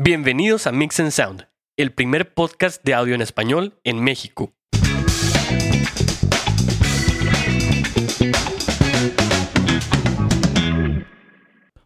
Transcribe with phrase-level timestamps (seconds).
[0.00, 4.52] Bienvenidos a Mix and Sound, el primer podcast de audio en español en México.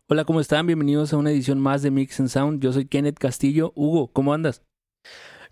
[0.08, 0.66] Hola, ¿cómo están?
[0.66, 2.62] Bienvenidos a una edición más de Mix and Sound.
[2.62, 3.72] Yo soy Kenneth Castillo.
[3.74, 4.62] Hugo, ¿cómo andas?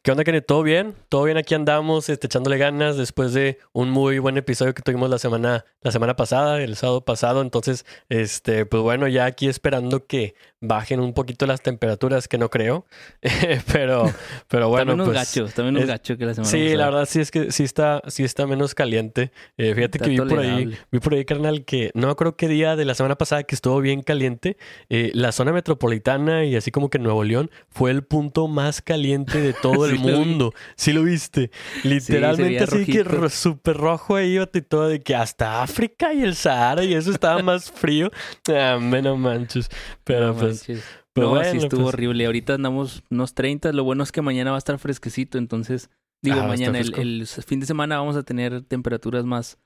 [0.02, 0.46] ¿Qué onda, Kenneth?
[0.46, 0.94] ¿Todo bien?
[1.10, 1.36] ¿Todo bien?
[1.36, 5.66] Aquí andamos este, echándole ganas después de un muy buen episodio que tuvimos la semana,
[5.82, 7.42] la semana pasada, el sábado pasado.
[7.42, 12.50] Entonces, este, pues bueno, ya aquí esperando que bajen un poquito las temperaturas, que no
[12.50, 12.86] creo.
[13.72, 14.12] pero,
[14.48, 14.92] pero bueno.
[14.92, 16.76] También pues, gacho, también un gacho que la semana Sí, pasada.
[16.76, 19.32] la verdad sí es que sí está, sí está menos caliente.
[19.56, 22.48] Eh, fíjate Está que vi por ahí, vi por ahí, carnal, que no acuerdo qué
[22.48, 24.56] día de la semana pasada que estuvo bien caliente.
[24.88, 29.40] eh, la zona metropolitana y así como que Nuevo León fue el punto más caliente
[29.40, 30.52] de todo el Sí mundo.
[30.76, 31.50] Sí lo viste.
[31.84, 33.28] Literalmente así que rojito.
[33.30, 37.42] súper rojo ahí, y todo de que hasta África y el Sahara y eso estaba
[37.42, 38.10] más frío.
[38.52, 39.68] Ah, me no manches.
[40.04, 40.84] Pero No pues, manches.
[41.12, 42.26] pues no, bueno, sí estuvo pues, horrible.
[42.26, 43.72] Ahorita andamos unos 30.
[43.72, 45.38] Lo bueno es que mañana va a estar fresquecito.
[45.38, 45.90] Entonces,
[46.22, 49.58] digo, Ah, mañana, el, fin de semana vamos a tener temperaturas más,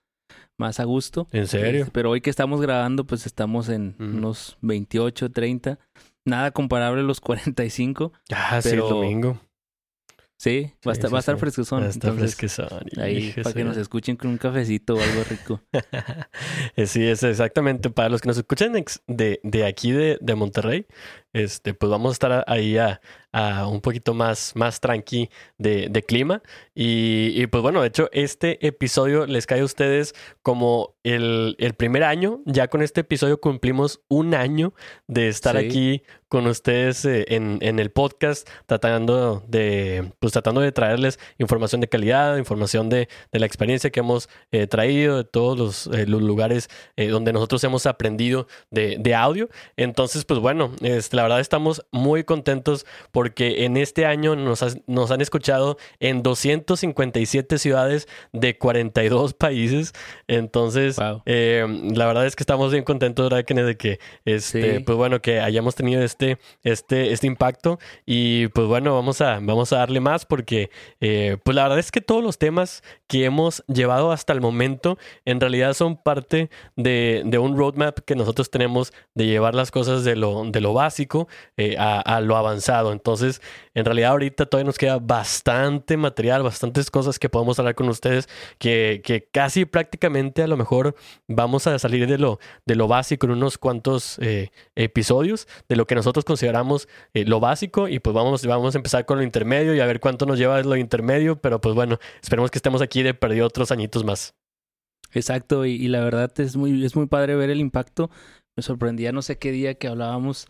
[0.59, 1.29] más a gusto.
[1.33, 1.81] ¿En serio?
[1.81, 5.79] Este, Pero hoy que estamos grabando, pues estamos en unos 28, 30.
[6.27, 8.13] Nada comparable a los 45.
[8.33, 9.41] Ah, sí, pero- el domingo.
[10.45, 11.85] Sí, va a Sí, estar, sí, va a estar fresquezón.
[11.85, 12.69] Entonces, fresquezón.
[12.99, 15.63] Ahí, para que nos escuchen con un cafecito o algo rico.
[16.77, 17.89] Eh, sí, es exactamente.
[17.89, 18.75] Para los que nos escuchan
[19.07, 20.87] de, de aquí de, de Monterrey,
[21.35, 23.01] este, pues vamos a estar ahí a,
[23.33, 26.41] a un poquito más, más tranqui de, de clima.
[26.75, 31.75] Y, y, pues bueno, de hecho, este episodio les cae a ustedes como el, el
[31.75, 32.41] primer año.
[32.47, 34.73] Ya con este episodio cumplimos un año
[35.09, 35.67] de estar Sí.
[35.67, 41.81] aquí con ustedes eh, en, en el podcast, tratando de, pues tratando de traerles información
[41.81, 46.07] de calidad, información de, de la experiencia que hemos eh, traído, de todos los, eh,
[46.07, 49.49] los lugares donde nosotros hemos aprendido de, de audio.
[49.77, 54.79] Entonces, pues bueno, este, la verdad estamos muy contentos porque en este año nos, has-
[54.87, 59.93] nos han escuchado en 257 ciudades de 42 países.
[60.29, 61.23] Entonces, Wow.
[61.27, 63.67] eh, la verdad es que estamos bien contentos, ¿verdad, Kenneth?
[63.67, 64.85] De que, este, Sí.
[64.85, 67.79] pues bueno, que hayamos tenido este, este, este impacto.
[68.07, 70.71] Y pues bueno, vamos a, vamos a darle más porque,
[71.01, 74.99] eh, pues la verdad es que todos los temas que hemos llevado hasta el momento
[75.25, 80.05] en realidad son parte de, de un roadmap que nosotros tenemos de llevar las cosas
[80.05, 81.14] de lo, de lo básico
[81.57, 82.93] eh, a, lo avanzado.
[82.93, 83.41] Entonces,
[83.75, 88.29] en realidad ahorita todavía nos queda bastante material, bastantes cosas que podemos hablar con ustedes
[88.59, 90.95] que, que casi prácticamente a lo mejor
[91.29, 95.87] vamos a salir de lo, de lo básico en unos cuantos eh, episodios, de lo
[95.87, 99.75] que nosotros consideramos eh, lo básico y pues vamos, vamos a empezar con lo intermedio
[99.75, 103.03] y a ver cuánto nos lleva lo intermedio, pero pues bueno, esperemos que estemos aquí
[103.03, 104.35] de perdido otros añitos más.
[105.13, 108.11] Exacto, y, y la verdad es muy, es muy padre ver el impacto.
[108.57, 110.49] Me sorprendía no sé qué día que hablábamos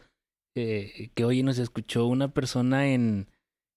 [0.55, 3.29] eh, que hoy nos escuchó una persona en,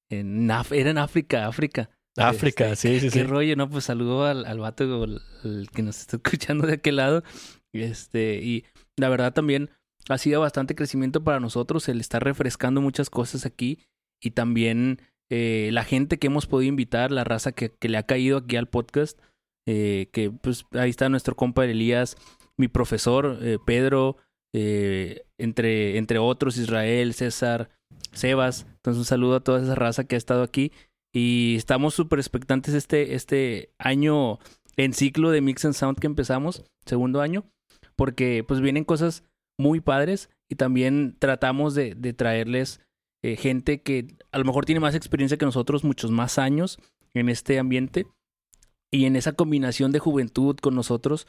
[0.10, 1.90] en Af- era en África, África.
[2.18, 3.24] África, Este, sí, sí, Qué sí.
[3.24, 3.70] rollo, ¿no?
[3.70, 7.24] Pues saludo al, al vato al- al que nos está escuchando de aquel lado.
[7.74, 9.70] Este, y la verdad también
[10.10, 13.80] ha sido bastante crecimiento para nosotros el estar refrescando muchas cosas aquí
[14.22, 18.04] y también eh, la gente que hemos podido invitar, la raza que, que le ha
[18.04, 19.20] caído aquí al podcast,
[19.68, 22.16] eh, que pues ahí está nuestro compa Elías,
[22.56, 24.16] mi profesor eh, Pedro,
[24.54, 27.70] eh, entre, entre otros Israel, César,
[28.12, 28.66] Sebas.
[28.76, 30.72] Entonces un saludo a toda esa raza que ha estado aquí
[31.14, 34.40] y estamos súper expectantes este, este año
[34.76, 37.46] en ciclo de Mix and Sound que empezamos, segundo año,
[37.96, 39.24] porque pues vienen cosas
[39.60, 42.82] muy padres y también tratamos de, traerles
[43.24, 46.78] eh, gente que a lo mejor tiene más experiencia que nosotros, muchos más años
[47.14, 48.06] en este ambiente
[48.92, 51.28] y en esa combinación de juventud con nosotros,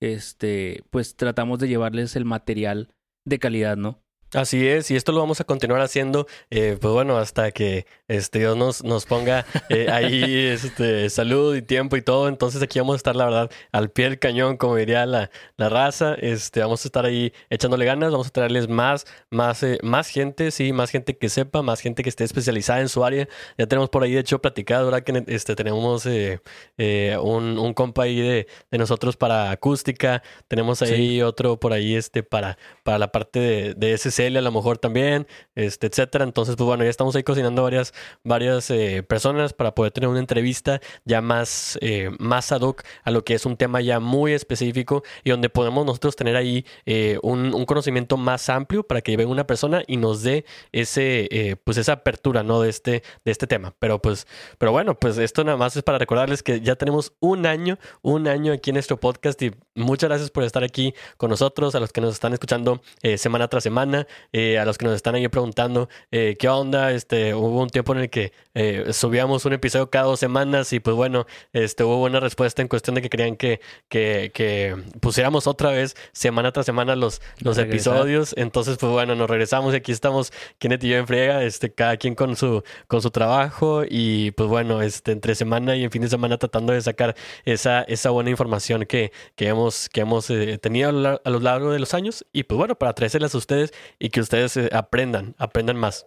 [0.00, 2.94] este, pues tratamos de llevarles el material
[3.24, 4.02] de calidad, ¿no?
[4.34, 8.40] Así es, y esto lo vamos a continuar haciendo, eh, pues bueno, hasta que este,
[8.40, 10.22] Dios nos, nos ponga eh, ahí
[10.52, 12.28] este, salud y tiempo y todo.
[12.28, 15.70] Entonces aquí vamos a estar, la verdad, al pie del cañón, como diría la, la
[15.70, 16.14] raza.
[16.14, 20.50] Este, vamos a estar ahí echándole ganas, vamos a traerles más, más, eh, más gente,
[20.50, 23.28] sí, más gente que sepa, más gente que esté especializada en su área.
[23.56, 26.40] Ya tenemos por ahí, de hecho, platicado, ahora que este, tenemos eh,
[26.76, 31.94] eh, un, un compa ahí de, de nosotros para acústica, tenemos ahí otro por ahí
[31.94, 36.24] este, para, para la parte de, de SSL a lo mejor también, este, etcétera.
[36.24, 37.94] Entonces, pues bueno, ya estamos ahí cocinando varias,
[38.24, 43.10] varias eh, personas para poder tener una entrevista ya más, eh, más ad hoc a
[43.10, 47.18] lo que es un tema ya muy específico y donde podemos nosotros tener ahí eh,
[47.22, 51.56] un, un conocimiento más amplio para que venga una persona y nos dé ese, eh,
[51.62, 52.60] pues esa apertura, ¿no?
[52.60, 53.74] De este, de este tema.
[53.78, 54.26] Pero pues,
[54.58, 58.28] pero bueno, pues esto nada más es para recordarles que ya tenemos un año, un
[58.28, 61.92] año aquí en nuestro podcast y muchas gracias por estar aquí con nosotros, a los
[61.92, 64.06] que nos están escuchando eh, semana tras semana.
[64.32, 68.10] A los que nos están ahí preguntando qué onda, este, hubo un tiempo en el
[68.10, 68.32] que
[68.92, 72.94] subíamos un episodio cada dos semanas y pues bueno, este, hubo buena respuesta en cuestión
[72.94, 78.34] de que querían que, que, que pusiéramos otra vez semana tras semana los, los episodios.
[78.36, 81.96] Entonces, pues bueno, nos regresamos y aquí estamos, Kenneth y yo en friega, este, cada
[81.96, 86.02] quien con su, con su trabajo y pues bueno, este, entre semana y en fin
[86.02, 87.14] de semana tratando de sacar
[87.44, 91.78] esa, esa buena información que, que hemos, que hemos eh, tenido a lo largo de
[91.78, 92.24] los años.
[92.32, 96.06] Y pues bueno, para traérselas a ustedes y que ustedes eh, aprendan, aprendan más.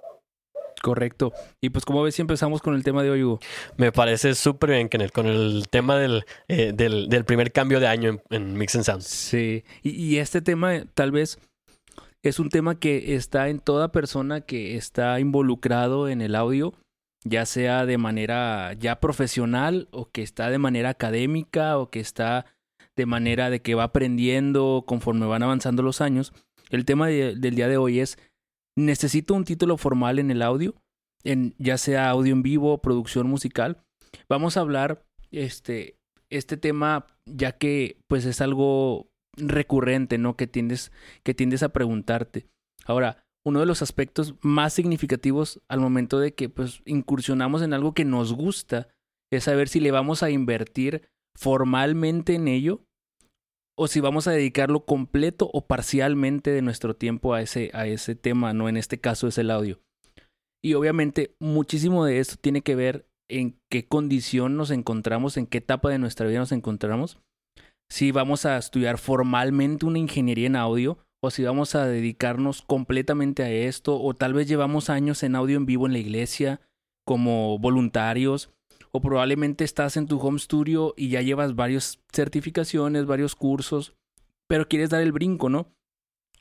[0.81, 1.31] Correcto.
[1.61, 3.39] Y pues como ves, si empezamos con el tema de hoy, Hugo.
[3.77, 7.87] Me parece súper bien, Kenneth, con el tema del, eh, del, del, primer cambio de
[7.87, 9.01] año en, en Mix and Sound.
[9.03, 11.39] Sí, y, y, este tema tal vez
[12.23, 16.73] es un tema que está en toda persona que está involucrado en el audio,
[17.23, 22.45] ya sea de manera ya profesional o que está de manera académica o que está
[22.95, 26.33] de manera de que va aprendiendo conforme van avanzando los años.
[26.71, 28.17] El tema de, del día de hoy es
[28.77, 30.75] necesito un título formal en el audio,
[31.23, 33.83] en ya sea audio en vivo, producción musical.
[34.29, 35.97] Vamos a hablar este
[36.29, 40.37] este tema ya que pues es algo recurrente, ¿no?
[40.37, 40.91] Que tiendes
[41.23, 42.47] que tiendes a preguntarte.
[42.85, 47.93] Ahora, uno de los aspectos más significativos al momento de que pues incursionamos en algo
[47.93, 48.87] que nos gusta
[49.29, 52.85] es saber si le vamos a invertir formalmente en ello
[53.83, 58.13] o si vamos a dedicarlo completo o parcialmente de nuestro tiempo a ese, a ese
[58.13, 58.69] tema, ¿no?
[58.69, 59.79] En este caso es el audio.
[60.63, 65.57] Y obviamente muchísimo de esto tiene que ver en qué condición nos encontramos, en qué
[65.57, 67.17] etapa de nuestra vida nos encontramos.
[67.89, 73.41] Si vamos a estudiar formalmente una ingeniería en audio o si vamos a dedicarnos completamente
[73.41, 76.61] a esto o tal vez llevamos años en audio en vivo en la iglesia
[77.03, 78.53] como voluntarios
[78.91, 83.95] o probablemente estás en tu home studio y ya llevas varias certificaciones, varios cursos,
[84.47, 85.73] pero quieres dar el brinco, ¿no?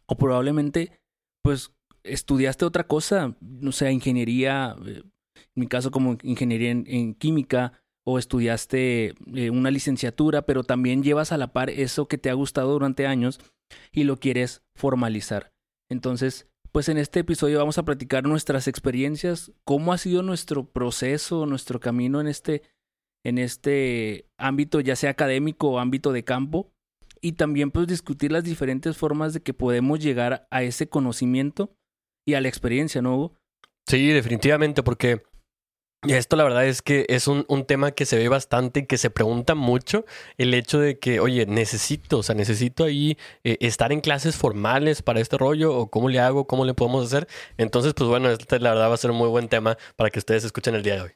[0.06, 1.00] O probablemente,
[1.42, 5.02] pues, estudiaste otra cosa, no sé, ingeniería, eh,
[5.36, 11.32] en mi caso como ingeniería en, química, o estudiaste eh, una licenciatura, pero también llevas
[11.32, 13.38] a la par eso que te ha gustado durante años
[13.92, 15.52] y lo quieres formalizar.
[15.88, 21.46] Entonces, pues en este episodio vamos a platicar nuestras experiencias, cómo ha sido nuestro proceso,
[21.46, 22.62] nuestro camino en este,
[23.24, 26.72] en este ámbito, ya sea académico o ámbito de campo,
[27.20, 31.74] y también pues discutir las diferentes formas de que podemos llegar a ese conocimiento
[32.26, 33.16] y a la experiencia, ¿no?
[33.16, 33.36] Hugo?
[33.86, 35.22] Sí, definitivamente, porque
[36.06, 38.86] y esto la verdad es que es un, un, tema que se ve bastante y
[38.86, 40.06] que se pregunta mucho
[40.38, 45.02] el hecho de que, oye, necesito, o sea, necesito ahí eh, estar en clases formales
[45.02, 47.28] para este rollo o cómo le hago, cómo le podemos hacer.
[47.58, 50.18] Entonces, pues bueno, este la verdad va a ser un muy buen tema para que
[50.18, 51.10] ustedes escuchen el día de hoy.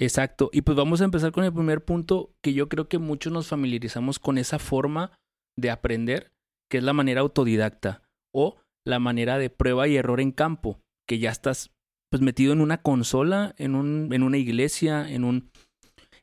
[0.00, 0.48] Exacto.
[0.52, 3.48] Y pues vamos a empezar con el primer punto que yo creo que muchos nos
[3.48, 5.12] familiarizamos con esa forma
[5.58, 6.30] de aprender,
[6.70, 8.02] que es la manera autodidacta
[8.34, 8.56] o
[8.86, 11.72] la manera de prueba y error en campo, que ya estás
[12.10, 15.50] pues metido en una consola, en, un, en una iglesia, en un,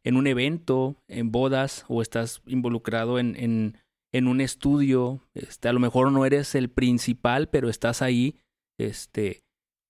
[0.03, 3.77] en un evento, en bodas, o estás involucrado en, en,
[4.13, 8.39] en un estudio, este, a lo mejor no eres el principal, pero estás ahí,
[8.79, 9.43] este,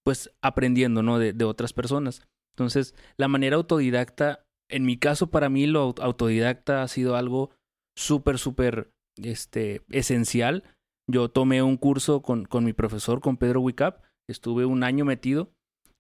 [0.04, 1.18] pues aprendiendo, ¿no?
[1.20, 2.22] De, de otras personas.
[2.54, 7.52] Entonces, la manera autodidacta, en mi caso, para mí, lo autodidacta ha sido algo
[7.98, 10.64] súper, súper, este, esencial.
[11.10, 15.52] Yo tomé un curso con, con mi profesor, con Pedro Wicap, estuve un año metido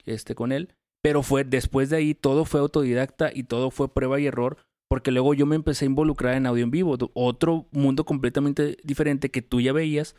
[0.06, 0.74] este, con él.
[1.02, 4.57] Pero fue después de ahí todo fue autodidacta y todo fue prueba y error,
[4.90, 9.30] porque luego yo me empecé a involucrar en audio en vivo, otro mundo completamente diferente
[9.30, 10.16] que tú ya veías,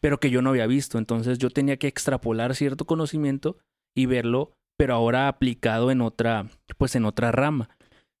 [0.00, 0.98] pero que yo no había visto.
[0.98, 3.58] Entonces yo tenía que extrapolar cierto conocimiento
[3.96, 6.48] y verlo, pero ahora aplicado en otra,
[6.78, 7.70] pues en otra rama.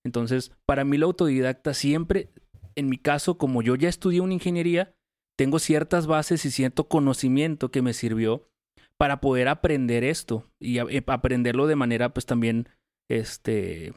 [0.04, 2.30] Entonces, para mí la autodidacta siempre,
[2.74, 4.94] en mi caso, como yo ya estudié una ingeniería,
[5.36, 8.48] tengo ciertas bases y cierto conocimiento que me sirvió
[9.02, 12.68] para poder aprender esto y aprenderlo de manera pues también,
[13.10, 13.94] este,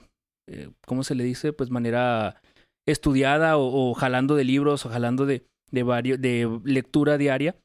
[0.50, 1.54] eh, ¿cómo se le dice?
[1.54, 2.42] Pues manera
[2.88, 7.56] estudiada o, jalando de libros o jalando de, de, varios, de lectura diaria.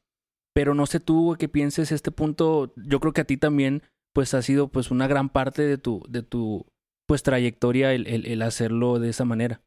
[0.53, 2.75] Pero no sé tú qué pienses este punto.
[2.75, 3.81] Yo creo que a ti también
[4.13, 6.67] pues ha sido pues una gran parte de tu, de tu
[7.07, 9.61] pues trayectoria el, hacerlo de esa manera.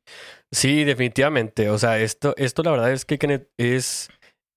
[0.53, 1.71] Sí, definitivamente.
[1.71, 3.19] O sea, esto, esto la verdad es que
[3.59, 4.11] es,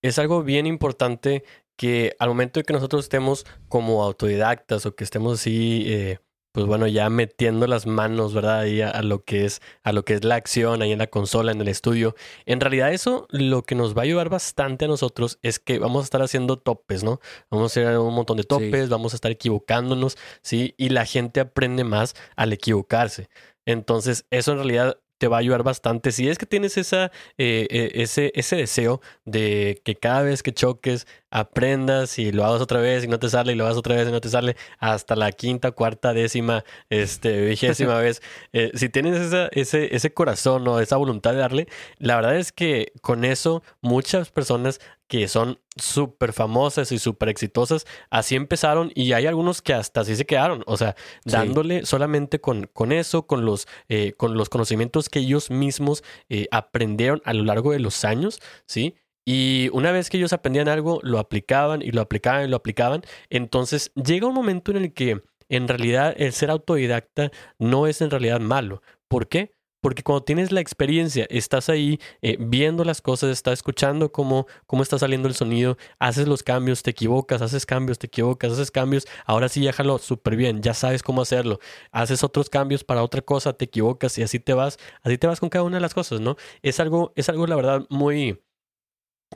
[0.03, 1.43] es algo bien importante
[1.77, 6.19] que al momento de que nosotros estemos como autodidactas o que estemos así, eh,
[6.57, 8.61] pues bueno, ya metiendo las manos, ¿verdad?
[8.61, 11.51] Ahí a, lo que es, a lo que es la acción ahí en la consola,
[11.51, 12.15] en el estudio.
[12.47, 16.01] En realidad eso lo que nos va a ayudar bastante a nosotros es que vamos
[16.01, 17.19] a estar haciendo topes, ¿no?
[17.51, 20.73] Vamos a hacer un montón de topes, vamos a estar equivocándonos, ¿sí?
[20.79, 23.29] Y la gente aprende más al equivocarse.
[23.67, 26.11] Entonces, eso en realidad te va a ayudar bastante.
[26.11, 30.53] Si es que tienes esa, eh, eh, ese, ese deseo de que cada vez que
[30.53, 33.95] choques aprendas y lo hagas otra vez y no te sale y lo hagas otra
[33.95, 38.21] vez y no te sale hasta la quinta, cuarta, décima, este, vigésima vez.
[38.53, 42.51] Eh, si tienes esa, ese, ese corazón o esa voluntad de darle, la verdad es
[42.51, 49.13] que con eso muchas personas que son súper famosas y súper exitosas, así empezaron y
[49.13, 53.45] hay algunos que hasta así se quedaron, o sea, dándole solamente con, con eso, con
[53.45, 58.03] los, eh, con los conocimientos que ellos mismos eh, aprendieron a lo largo de los
[58.05, 58.95] años, ¿sí?
[59.25, 63.01] Y una vez que ellos aprendían algo, lo aplicaban y lo aplicaban y lo aplicaban.
[63.29, 68.09] Entonces llega un momento en el que en realidad el ser autodidacta no es en
[68.09, 68.81] realidad malo.
[69.09, 69.56] ¿Por qué?
[69.81, 74.83] Porque cuando tienes la experiencia, estás ahí eh, viendo las cosas, estás escuchando cómo, cómo
[74.83, 79.07] está saliendo el sonido, haces los cambios, te equivocas, haces cambios, te equivocas, haces cambios,
[79.25, 81.59] ahora sí déjalo súper bien, ya sabes cómo hacerlo,
[81.91, 85.39] haces otros cambios para otra cosa, te equivocas y así te vas, así te vas
[85.39, 86.37] con cada una de las cosas, ¿no?
[86.61, 88.39] Es algo, es algo la verdad muy,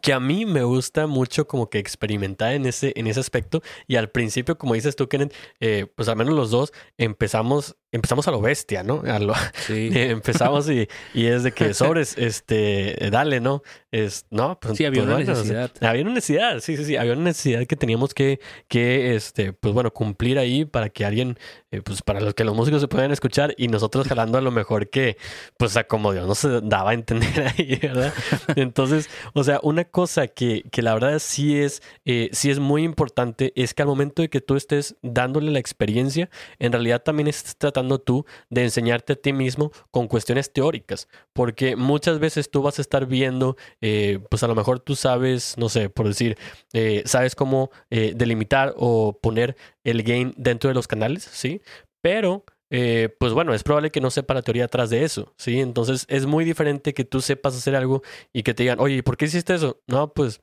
[0.01, 3.61] que a mí me gusta mucho como que experimentar en ese, en ese aspecto.
[3.87, 8.27] Y al principio, como dices tú, Kenneth, eh, pues al menos los dos empezamos, empezamos
[8.27, 9.03] a lo bestia, ¿no?
[9.05, 9.33] A lo,
[9.67, 9.89] Sí.
[9.93, 13.63] empezamos y, y es de que sobres, este, dale, ¿no?
[13.91, 15.71] Es, no, pues, Sí, había pues, una necesidad.
[15.81, 19.73] había una necesidad, sí, sí, sí, había una necesidad que teníamos que, que este, pues
[19.73, 21.37] bueno, cumplir ahí para que alguien,
[21.71, 24.51] eh, pues para los que los músicos se puedan escuchar y nosotros jalando a lo
[24.51, 25.17] mejor que,
[25.57, 28.13] pues a como Dios no se daba a entender ahí, ¿verdad?
[28.55, 32.83] Entonces, o sea, una cosa que, que la verdad sí es, eh, sí es muy
[32.83, 36.29] importante es que al momento de que tú estés dándole la experiencia,
[36.59, 41.75] en realidad también estás tratando tú de enseñarte a ti mismo con cuestiones teóricas, porque
[41.75, 45.69] muchas veces tú vas a estar viendo, eh, pues a lo mejor tú sabes, no
[45.69, 46.37] sé, por decir,
[46.73, 51.61] eh, sabes cómo eh, delimitar o poner el gain dentro de los canales, ¿sí?
[52.01, 55.59] Pero eh, pues bueno, es probable que no sepa la teoría atrás de eso, ¿sí?
[55.59, 59.17] Entonces es muy diferente que tú sepas hacer algo y que te digan, oye, ¿por
[59.17, 59.81] qué hiciste eso?
[59.87, 60.41] No, pues,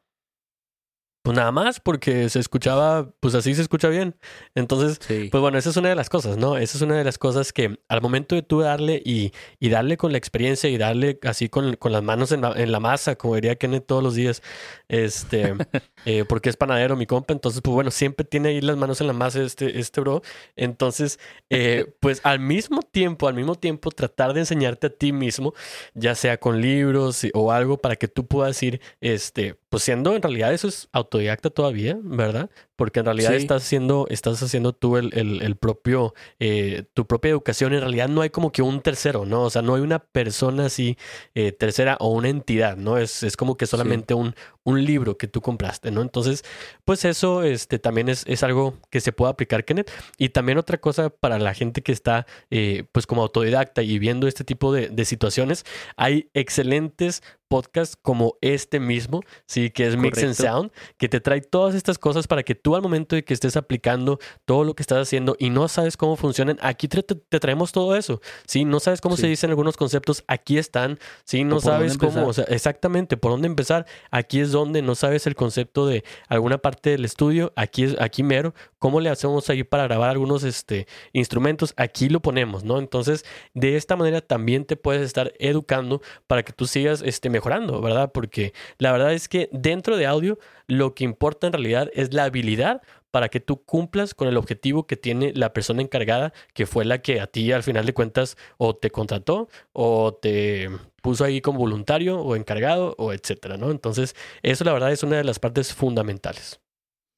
[1.28, 4.16] pues nada más porque se escuchaba, pues así se escucha bien.
[4.54, 5.28] Entonces, Sí.
[5.30, 6.56] pues bueno, esa es una de las cosas, ¿no?
[6.56, 9.98] Esa es una de las cosas que al momento de tú darle y, y darle
[9.98, 13.16] con la experiencia y darle así con, con las manos en la, en la masa,
[13.16, 14.42] como diría Kenneth todos los días,
[14.88, 15.52] este,
[16.06, 19.06] eh, porque es panadero mi compa, entonces, pues bueno, siempre tiene ahí las manos en
[19.08, 20.22] la masa este, este bro.
[20.56, 21.18] Entonces,
[21.50, 25.52] eh, pues al mismo tiempo, al mismo tiempo, tratar de enseñarte a ti mismo,
[25.92, 30.22] ya sea con libros o algo para que tú puedas ir, este, pues siendo en
[30.22, 32.50] realidad eso es autodidacta todavía, ¿verdad?
[32.76, 33.36] Porque en realidad Sí.
[33.36, 37.74] estás haciendo, estás haciendo tú el, el- el propio, eh, tu propia educación.
[37.74, 39.42] En realidad no hay como que un tercero, ¿no?
[39.42, 40.96] O sea, no hay una persona así
[41.34, 42.98] eh, tercera o una entidad, ¿no?
[42.98, 44.34] Es, es como que solamente un,
[44.68, 46.02] un libro que tú compraste, ¿no?
[46.02, 46.44] Entonces,
[46.84, 49.90] pues eso este, también es, es algo que se puede aplicar, Kenneth.
[50.18, 54.28] Y también otra cosa para la gente que está, eh, pues como autodidacta y viendo
[54.28, 55.64] este tipo de, de situaciones,
[55.96, 60.34] hay excelentes podcasts como este mismo, sí, que es Mix and.
[60.34, 63.56] Sound, que te trae todas estas cosas para que tú al momento de que estés
[63.56, 67.96] aplicando todo lo que estás haciendo y no sabes cómo funcionan, aquí te, traemos todo
[67.96, 69.22] eso, sí, no sabes cómo Sí.
[69.22, 73.46] se dicen algunos conceptos, aquí están, sí, no sabes cómo, o sea, exactamente, por dónde
[73.46, 77.96] empezar, aquí es donde no sabes el concepto de alguna parte del estudio, aquí es,
[78.00, 82.78] aquí mero, cómo le hacemos ahí para grabar algunos este, instrumentos, aquí lo ponemos, ¿no?
[82.78, 83.24] Entonces,
[83.54, 88.10] de esta manera también te puedes estar educando para que tú sigas este, mejorando, ¿verdad?
[88.12, 92.24] Porque la verdad es que dentro de audio lo que importa en realidad es la
[92.24, 96.84] habilidad para que tú cumplas con el objetivo que tiene la persona encargada, que fue
[96.84, 100.68] la que a ti al final de cuentas o te contrató o te
[101.02, 103.70] puso ahí como voluntario o encargado o etcétera, ¿no?
[103.70, 106.60] Entonces, eso la verdad es una de las partes fundamentales.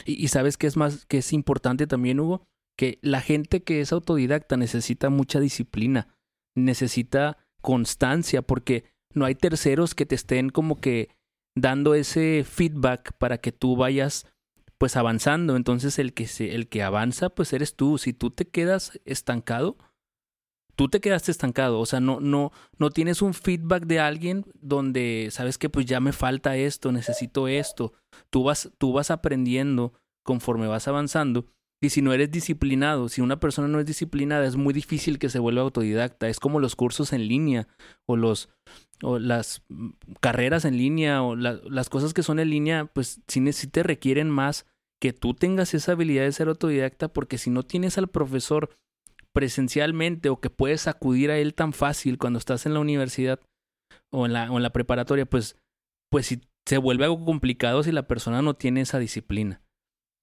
[0.04, 3.92] Y, sabes que es más, que es importante también, Hugo, que la gente que es
[3.92, 6.08] autodidacta necesita mucha disciplina,
[6.56, 11.10] necesita constancia, porque no hay terceros que te estén como que
[11.54, 14.26] dando ese feedback para que tú vayas
[14.80, 15.56] pues avanzando.
[15.56, 17.98] Entonces el que se, el que avanza, pues eres tú.
[17.98, 19.76] Si tú te quedas estancado,
[20.74, 21.78] tú te quedaste estancado.
[21.78, 26.00] O sea, no, no, no tienes un feedback de alguien donde sabes que pues ya
[26.00, 27.92] me falta esto, necesito esto.
[28.30, 29.92] Tú vas, tú vas aprendiendo
[30.24, 31.44] conforme vas avanzando.
[31.82, 35.28] Y si no eres disciplinado, si una persona no es disciplinada, es muy difícil que
[35.28, 36.26] se vuelva autodidacta.
[36.28, 37.68] Es como los cursos en línea
[38.06, 38.48] o los
[39.02, 43.20] o las mm, carreras en línea o la- las cosas que son en línea, pues
[43.28, 44.66] sí, sí te requieren más
[45.00, 48.70] que tú tengas esa habilidad de ser autodidacta, porque si no tienes al profesor
[49.32, 53.40] presencialmente o que puedes acudir a él tan fácil cuando estás en la universidad
[54.12, 55.56] o en la, en la preparatoria, pues,
[56.10, 59.62] pues si se vuelve algo complicado si la persona no tiene esa disciplina.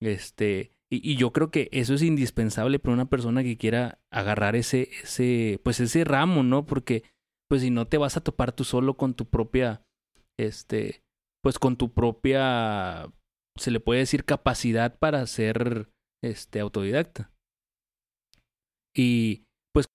[0.02, 4.56] Este, y, y yo creo que eso es indispensable para una persona que quiera agarrar
[4.56, 6.66] ese, ese, pues ese ramo, ¿no?
[6.66, 7.04] Porque
[7.50, 9.82] pues si no te vas a topar tú solo con tu propia,
[10.38, 11.04] este,
[11.42, 13.10] pues con tu propia,
[13.58, 15.90] se le puede decir capacidad para ser,
[16.24, 17.32] este, autodidacta.
[18.96, 19.88] Y pues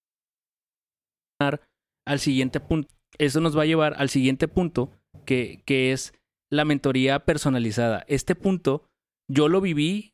[1.41, 4.91] al siguiente punto, eso nos va a llevar al siguiente punto,
[5.25, 6.15] que, que es
[6.51, 8.05] la mentoría personalizada.
[8.09, 8.87] Este punto
[9.31, 10.13] yo lo viví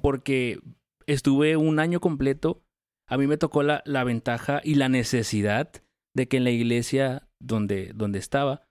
[0.00, 0.60] porque
[1.06, 2.62] estuve un año completo.
[3.08, 5.70] A mí me tocó la, la ventaja y la necesidad
[6.14, 8.66] de que en la iglesia donde, donde estaba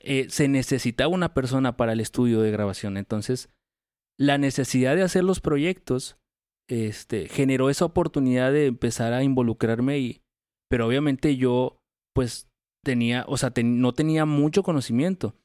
[0.00, 2.96] eh, se necesitaba una persona para el estudio de grabación.
[2.96, 3.48] Entonces,
[4.18, 6.18] la necesidad de hacer los proyectos
[6.68, 10.22] este, generó esa oportunidad de empezar a involucrarme y,
[10.70, 11.80] pero obviamente yo,
[12.14, 12.48] pues,
[12.84, 15.36] tenía, o sea, no tenía mucho conocimiento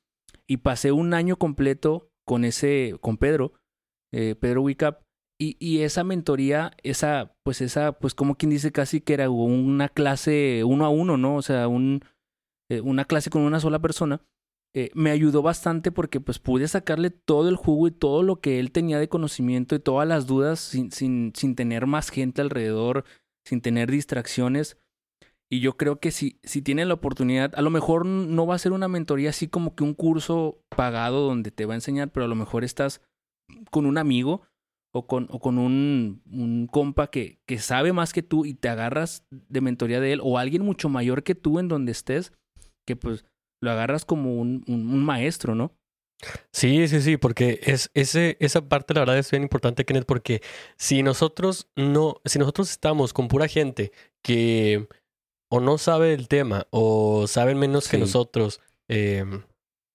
[0.47, 3.53] y pasé un año completo con ese, con Pedro,
[4.13, 5.03] eh, Pedro Wicap,
[5.39, 10.63] y, esa mentoría, esa, pues esa, pues como quien dice casi que era una clase
[10.63, 11.35] uno a uno, ¿no?
[11.35, 12.01] O sea, un,
[12.71, 14.25] eh, una clase con una sola persona,
[14.79, 18.59] eh, me ayudó bastante porque pues pude sacarle todo el jugo y todo lo que
[18.59, 23.03] él tenía de conocimiento y todas las dudas sin, sin, sin tener más gente alrededor,
[23.43, 24.77] sin tener distracciones.
[25.49, 28.71] Y yo creo que si, si la oportunidad, a lo mejor no va a ser
[28.71, 32.29] una mentoría así como que un curso pagado donde te va a enseñar, pero a
[32.29, 33.01] lo mejor estás
[33.71, 34.43] con un amigo
[34.93, 38.69] o con, o con un, un compa que, que sabe más que tú y te
[38.69, 42.31] agarras de mentoría de él o alguien mucho mayor que tú en donde estés,
[42.85, 43.25] que pues
[43.61, 45.71] lo agarras como un, un, maestro, ¿no?
[46.51, 50.41] Sí, sí, sí, porque es ese, esa parte la verdad es bien importante, Kenneth, porque
[50.75, 53.91] si nosotros no, si nosotros estamos con pura gente
[54.23, 54.87] que
[55.49, 59.23] o no sabe el tema o saben menos que nosotros eh,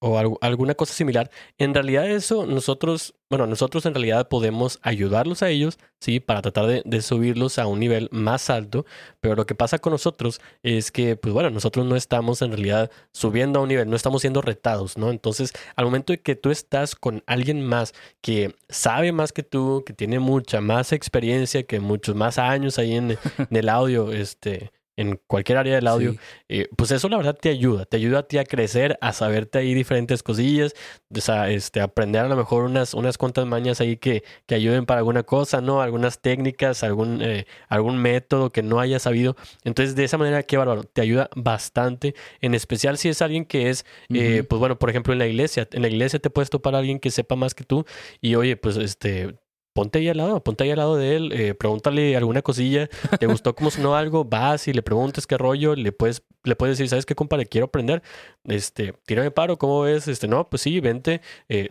[0.02, 5.48] o alguna cosa similar, en realidad eso nosotros, bueno, nosotros en realidad podemos ayudarlos a
[5.48, 8.84] ellos, sí, para tratar de, de, subirlos a un nivel más alto,
[9.20, 12.90] pero lo que pasa con nosotros es que, pues bueno, nosotros no estamos en realidad
[13.12, 15.10] subiendo a un nivel, no estamos siendo retados, ¿no?
[15.10, 19.84] Entonces, al momento de que tú estás con alguien más que sabe más que tú,
[19.86, 24.72] que tiene mucha más experiencia, que muchos más años ahí en, en el audio, este
[24.96, 26.16] en cualquier área del audio,
[26.48, 29.58] eh, pues eso la verdad te ayuda, te ayuda a ti a crecer, a saberte
[29.58, 30.74] ahí diferentes cosillas,
[31.14, 34.84] o sea, este, aprender a lo mejor unas, unas cuantas mañas ahí que, que ayuden
[34.84, 35.80] para alguna cosa, ¿no?
[35.80, 39.36] Algunas técnicas, algún, eh, algún método que no hayas sabido.
[39.64, 43.70] Entonces, de esa manera, qué bárbaro, te ayuda bastante, en especial si es alguien que
[43.70, 46.74] es, eh, pues bueno, por ejemplo, en la iglesia, en la iglesia te puedes topar
[46.74, 47.84] a alguien que sepa más que tú
[48.20, 49.36] y oye, pues este,
[49.72, 53.26] ponte ahí al lado, ponte ahí al lado de él, eh, pregúntale alguna cosilla, ¿te
[53.26, 54.24] gustó cómo sonó algo?
[54.24, 57.36] Vas y le preguntas qué rollo, le puedes, le puedes decir, ¿sabes qué, compa?
[57.36, 58.02] Le quiero aprender,
[58.44, 60.08] este, tírame paro, ¿cómo ves?
[60.08, 61.68] Este, no, pues sí, vente, eh,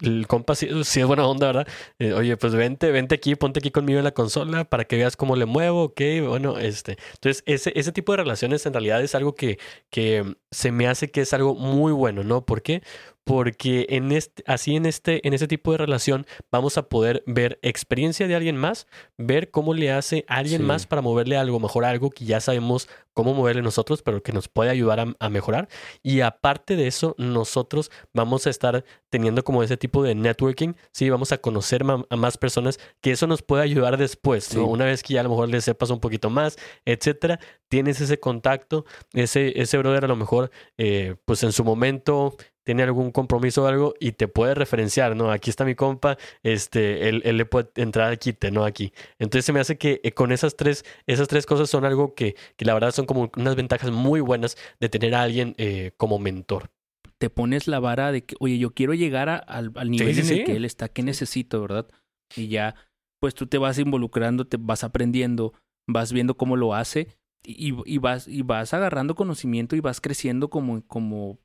[0.00, 1.68] el compa sí, es buena onda, ¿verdad?
[1.98, 5.16] Eh, oye, pues vente, vente aquí, ponte aquí conmigo en la consola para que veas
[5.16, 6.98] cómo le muevo, ok, bueno, este.
[7.14, 9.58] Entonces, ese, ese tipo de relaciones en realidad es algo que,
[9.90, 12.44] que se me hace que es algo muy bueno, ¿no?
[12.46, 12.82] ¿Por qué?
[13.24, 17.58] Porque en este, así en este, en ese tipo de relación vamos a poder ver
[17.62, 21.84] experiencia de alguien más, ver cómo le hace a alguien más para moverle algo, mejor
[21.84, 25.68] algo que ya sabemos cómo moverle nosotros, pero que nos puede ayudar a, mejorar.
[26.02, 31.10] Y aparte de eso, nosotros vamos a estar teniendo como ese tipo de networking, sí,
[31.10, 35.14] vamos a conocer a más personas que eso nos puede ayudar después, Una vez que
[35.14, 39.78] ya a lo mejor le sepas un poquito más, etcétera, tienes ese contacto, ese, ese
[39.78, 44.12] brother a lo mejor, eh, pues en su momento tiene algún compromiso o algo y
[44.12, 45.30] te puede referenciar, ¿no?
[45.30, 48.64] Aquí está mi compa, este, él, él le puede entrar al quite, ¿no?
[48.64, 48.92] Aquí.
[49.18, 52.36] Entonces se me hace que eh, con esas tres, esas tres cosas son algo que,
[52.56, 56.18] que la verdad son como unas ventajas muy buenas de tener a alguien eh, como
[56.18, 56.70] mentor.
[57.18, 60.44] Te pones la vara de que, oye, yo quiero llegar al, al, nivel en el
[60.44, 61.86] que él está, ¿qué necesito, verdad?
[62.34, 62.74] Y ya,
[63.20, 65.52] pues tú te vas involucrando, te vas aprendiendo,
[65.88, 67.08] vas viendo cómo lo hace
[67.44, 71.38] y, y, vas, y vas agarrando conocimiento y vas creciendo como, como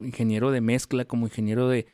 [0.00, 1.86] ingeniero de mezcla, como ingeniero de,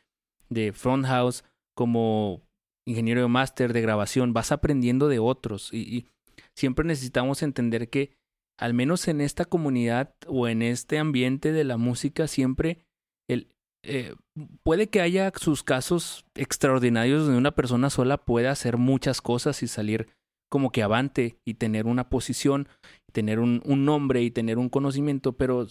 [0.49, 1.43] de front house,
[1.75, 2.41] como
[2.85, 5.73] ingeniero de máster de grabación, vas aprendiendo de otros.
[5.73, 6.07] Y,
[6.55, 8.17] siempre necesitamos entender que
[8.59, 12.85] al menos en esta comunidad o en este ambiente de la música siempre
[13.29, 13.47] el,
[13.83, 14.15] eh,
[14.63, 19.67] puede que haya sus casos extraordinarios donde una persona sola puede hacer muchas cosas y
[19.67, 20.09] salir
[20.49, 22.67] como que avante y tener una posición,
[23.13, 25.65] tener un nombre y tener un conocimiento, pero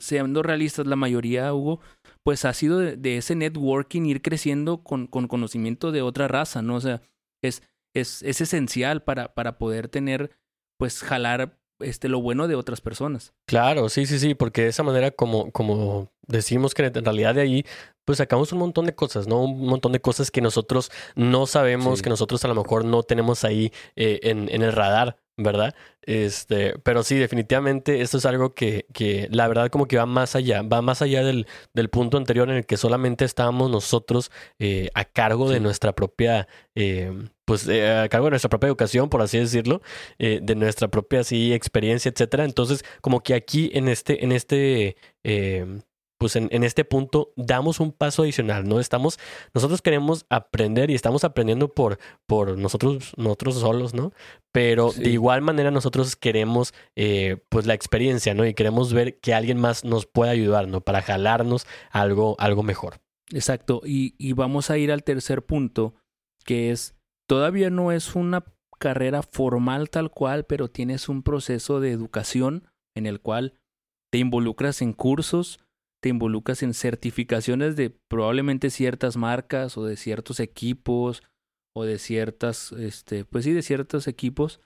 [0.00, 1.80] siendo realistas, la mayoría, Hugo,
[2.24, 6.76] pues ha sido de, ese networking, ir creciendo con, con, conocimiento de otra raza, ¿no?
[6.76, 7.00] O sea,
[7.42, 7.62] es,
[7.94, 10.30] es, es esencial para, para poder tener,
[10.78, 13.32] pues, jalar este, lo bueno de otras personas.
[13.46, 17.42] Claro, sí, sí, sí, porque de esa manera, como, como decimos que en realidad de
[17.42, 17.66] ahí,
[18.04, 19.44] pues sacamos un montón de cosas, ¿no?
[19.44, 23.44] Un montón de cosas que nosotros no sabemos, que nosotros a lo mejor no tenemos
[23.44, 25.74] ahí eh, en, en, el radar, ¿verdad?
[26.02, 30.34] Este, pero sí, definitivamente esto es algo que, que la verdad como que va más
[30.36, 34.90] allá, va más allá del, del punto anterior en el que solamente estábamos nosotros eh,
[34.94, 37.12] a cargo de nuestra propia, eh,
[37.44, 39.82] pues eh, a cargo de nuestra propia educación, por así decirlo,
[40.18, 42.44] eh, de nuestra propia sí, experiencia, etcétera.
[42.44, 45.80] Entonces, como que aquí en este, en este eh,
[46.20, 48.78] pues en, en, este punto damos un paso adicional, ¿no?
[48.78, 49.18] Estamos,
[49.54, 54.12] nosotros queremos aprender y estamos aprendiendo por, por nosotros, nosotros solos, ¿no?
[54.52, 55.02] Pero sí.
[55.02, 58.44] de igual manera nosotros queremos, eh, pues la experiencia, ¿no?
[58.44, 60.82] Y queremos ver que alguien más nos pueda ayudar, ¿no?
[60.82, 63.00] Para jalarnos algo, algo mejor.
[63.32, 63.80] Exacto.
[63.82, 65.94] Y, y vamos a ir al tercer punto,
[66.44, 66.94] que es,
[67.26, 68.44] todavía no es una
[68.78, 73.54] carrera formal tal cual, pero tienes un proceso de educación en el cual
[74.12, 75.60] te involucras en cursos,
[76.02, 81.22] te involucras en certificaciones de probablemente ciertas marcas o de ciertos equipos
[81.74, 84.60] o de ciertas, este, pues sí, de ciertos equipos,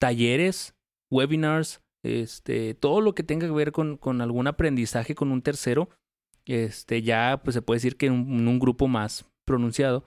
[0.00, 0.74] talleres,
[1.10, 5.90] webinars, este, todo lo que tenga que ver con, con algún aprendizaje con un tercero,
[6.46, 10.06] este, ya pues se puede decir que en un, grupo más pronunciado,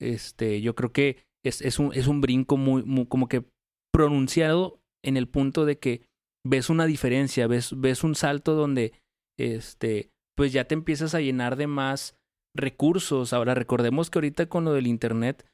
[0.00, 3.44] este, yo creo que es, es, un, es un brinco muy, muy, como que
[3.92, 6.02] pronunciado en el punto de que
[6.44, 8.92] ves una diferencia, ves, ves un salto donde,
[9.42, 12.16] este, pues ya te empiezas a llenar de más
[12.54, 13.32] recursos.
[13.32, 15.46] Ahora recordemos que ahorita con lo del Internet,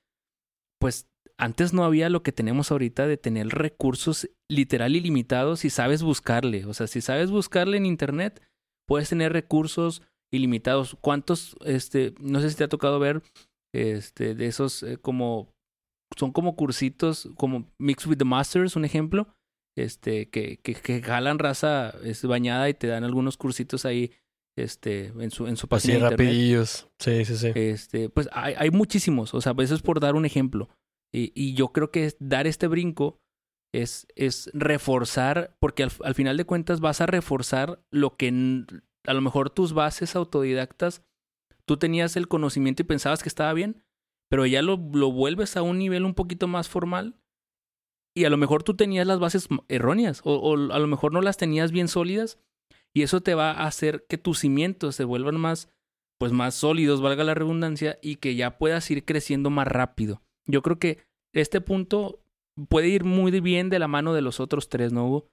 [0.81, 6.03] pues antes no había lo que tenemos ahorita de tener recursos literal ilimitados si sabes
[6.03, 6.67] buscarle.
[6.67, 8.43] O sea, si sabes buscarle en Internet,
[8.87, 10.97] puedes tener recursos ilimitados.
[11.01, 13.23] ¿Cuántos, este, no sé si te ha tocado ver,
[13.73, 15.55] este, de esos eh, como,
[16.17, 19.29] son como cursitos, como Mix with the Masters, un ejemplo,
[19.79, 24.13] este, que, que, que jalan raza es bañada y te dan algunos cursitos ahí
[24.57, 26.89] este, en su, en su página Así, rapidillos.
[26.99, 27.53] Sí, sí, sí.
[27.55, 30.69] Este, pues hay, hay muchísimos, o sea, eso es por dar un ejemplo.
[31.13, 33.21] Y, y yo creo que dar este brinco
[33.73, 38.65] es, es reforzar, porque al, al, final de cuentas vas a reforzar lo que
[39.07, 41.03] a lo mejor tus bases autodidactas,
[41.65, 43.85] tú tenías el conocimiento y pensabas que estaba bien,
[44.29, 47.15] pero ya lo, lo vuelves a un nivel un poquito más formal
[48.19, 51.21] y a lo mejor tú tenías las bases erróneas o, o a lo mejor no
[51.21, 52.39] las tenías bien sólidas
[52.95, 55.69] y eso te va a hacer que tus cimientos se vuelvan más,
[56.19, 60.23] pues más sólidos, valga la redundancia, y que ya puedas ir creciendo más rápido.
[60.47, 60.99] Yo creo que
[61.33, 62.21] este punto
[62.69, 65.29] puede ir muy bien de la mano de los otros tres, ¿no, Hugo?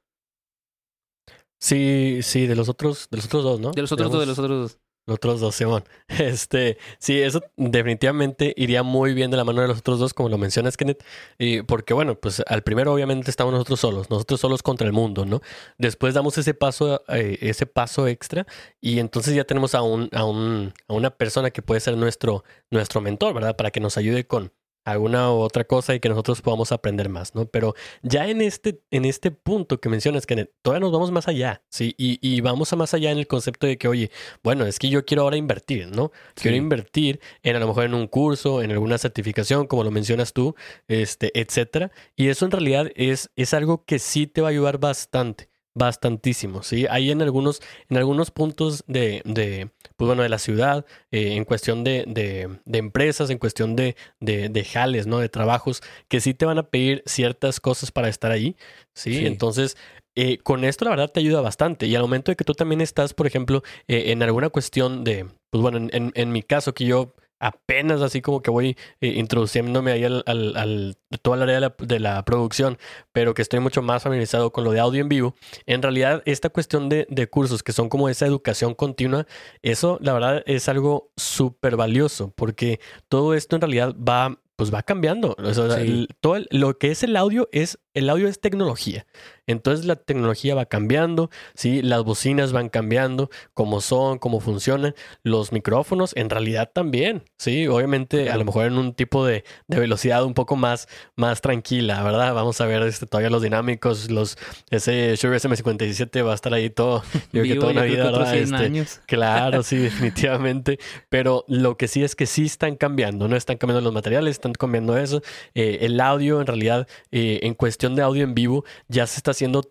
[1.60, 3.72] Sí, sí, de los otros, de los otros dos, ¿no?
[3.72, 4.85] De los otros Digamos, dos, de los otros dos.
[5.08, 5.84] Los otros dos, Simón.
[6.08, 10.30] Este, sí, eso definitivamente iría muy bien de la mano de los otros dos, como
[10.30, 11.04] lo mencionas, Kenneth.
[11.38, 15.26] Y porque, bueno, pues al primero obviamente estamos nosotros solos, nosotros solos contra el mundo,
[15.26, 15.42] ¿no?
[15.78, 18.48] Después damos ese paso, eh, ese paso extra
[18.82, 22.44] y entonces ya tenemos a un, a un, a una persona que puede ser nuestro,
[22.72, 23.56] nuestro mentor, ¿verdad?
[23.56, 24.52] Para que nos ayude con,
[24.86, 27.48] alguna u otra cosa y que nosotros podamos aprender más, ¿no?
[27.48, 31.64] Pero ya en este, en este punto que mencionas, que todavía nos vamos más allá,
[31.70, 31.96] ¿sí?
[31.98, 34.12] Y, y, vamos a más allá en el concepto de que, oye,
[34.44, 36.12] bueno, es que yo quiero ahora invertir, ¿no?
[36.36, 36.44] Sí.
[36.44, 40.34] Quiero invertir en a lo mejor en un curso, en alguna certificación, como lo mencionas
[40.34, 40.56] tú,
[40.88, 41.92] este, etcétera.
[42.16, 46.64] Y eso en realidad es, es algo que sí te va a ayudar bastante bastantísimo,
[46.64, 46.88] ¿sí?
[46.90, 51.44] Hay en algunos, en algunos puntos de, de pues bueno, de la ciudad, eh, en
[51.46, 55.20] cuestión de, de, de, empresas, en cuestión de, de, jales, ¿no?
[55.20, 58.56] De trabajos, que sí te van a pedir ciertas cosas para estar ahí,
[58.94, 59.20] ¿sí?
[59.20, 59.26] sí.
[59.26, 59.78] Entonces,
[60.16, 61.88] eh, con esto la verdad te ayuda bastante.
[61.88, 65.28] Y al momento de que tú también estás, por ejemplo, eh, en alguna cuestión de,
[65.50, 69.08] pues bueno, en, en, en mi caso que yo apenas así como que voy eh,
[69.08, 72.78] introduciéndome ahí al, al, al toda el área de la, de la, producción,
[73.12, 75.36] pero que estoy mucho más familiarizado con lo de audio en vivo.
[75.66, 79.28] En realidad, esta cuestión de, de cursos que son como esa educación continua,
[79.62, 84.84] eso la verdad es algo súper valioso, porque todo esto en realidad va pues va
[84.84, 85.36] cambiando.
[85.38, 85.82] O sea, sí.
[85.82, 89.06] el, todo el, lo que es el audio es el audio es tecnología.
[89.48, 91.82] Entonces la tecnología va cambiando, ¿sí?
[91.82, 94.96] Las bocinas van cambiando, cómo son, cómo funcionan.
[95.24, 97.68] Los micrófonos en realidad también, ¿sí?
[97.68, 102.04] Obviamente a lo mejor en un tipo de, de, velocidad un poco más, más tranquila,
[102.04, 102.34] ¿verdad?
[102.34, 104.38] Vamos a ver este, todavía los dinámicos, los
[104.72, 108.36] ese Shure SM57 va a estar ahí todo, yo creo que toda una vida, ¿verdad?
[108.36, 109.00] Este, años.
[109.06, 110.80] Claro, sí, definitivamente.
[111.10, 113.36] Pero lo que sí es que sí están cambiando, ¿no?
[113.36, 115.22] Están cambiando los materiales, están cambiando eso.
[115.54, 119.32] Eh, el audio en realidad eh, en cuestión de audio en vivo ya se está
[119.32, 119.70] haciendo,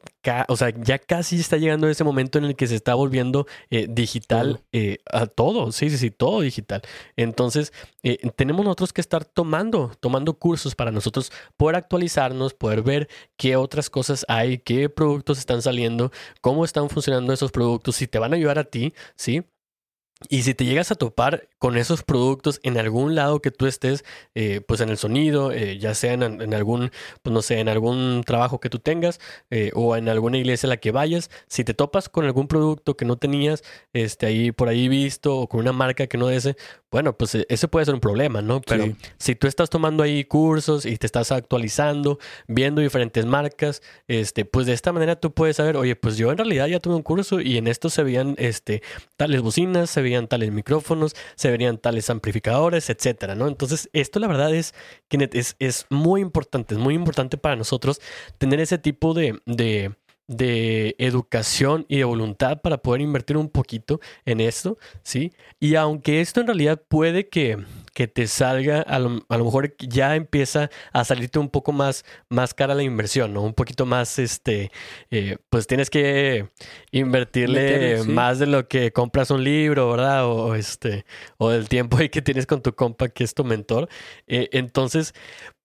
[0.48, 3.86] o sea, ya casi está llegando ese momento en el que se está volviendo eh,
[3.88, 6.82] digital eh, a todo, sí, sí, sí, todo digital.
[7.16, 7.72] Entonces,
[8.02, 13.56] eh, tenemos nosotros que estar tomando, tomando cursos para nosotros poder actualizarnos, poder ver qué
[13.56, 18.32] otras cosas hay, qué productos están saliendo, cómo están funcionando esos productos, si te van
[18.32, 19.42] a ayudar a ti, ¿sí?
[20.28, 24.04] Y si te llegas a topar con esos productos en algún lado que tú estés,
[24.34, 28.22] eh, pues en el sonido, eh, ya sea en, algún, pues no sé, en algún
[28.24, 31.74] trabajo que tú tengas eh, o en alguna iglesia a la que vayas, si te
[31.74, 35.72] topas con algún producto que no tenías este, ahí por ahí visto o con una
[35.72, 36.56] marca que no ese,
[36.90, 38.60] bueno, pues ese puede ser un problema, ¿no?
[38.60, 44.44] Pero si tú estás tomando ahí cursos y te estás actualizando, viendo diferentes marcas, este,
[44.44, 47.02] pues de esta manera tú puedes saber, oye, pues yo en realidad ya tuve un
[47.02, 48.82] curso y en esto se veían este,
[49.16, 53.48] tales bocinas, se veían tales micrófonos, se verían tales amplificadores, etcétera, ¿no?
[53.48, 54.74] Entonces, esto la verdad es
[55.08, 58.00] que es, es muy importante, es muy importante para nosotros
[58.38, 59.94] tener ese tipo de, de
[60.26, 65.32] de educación y de voluntad para poder invertir un poquito en esto, ¿sí?
[65.60, 67.58] Y aunque esto en realidad puede que,
[67.92, 72.74] que te salga, a lo, mejor ya empieza a salirte un poco más, más cara
[72.74, 73.42] la inversión, ¿no?
[73.42, 74.70] Un poquito más, este,
[75.10, 76.48] eh, pues tienes que
[76.90, 80.26] invertirle más de lo que compras un libro, ¿verdad?
[80.26, 81.04] O, este,
[81.36, 83.88] o del tiempo ahí que tienes con tu compa que es tu mentor.
[84.26, 85.14] Eh, entonces,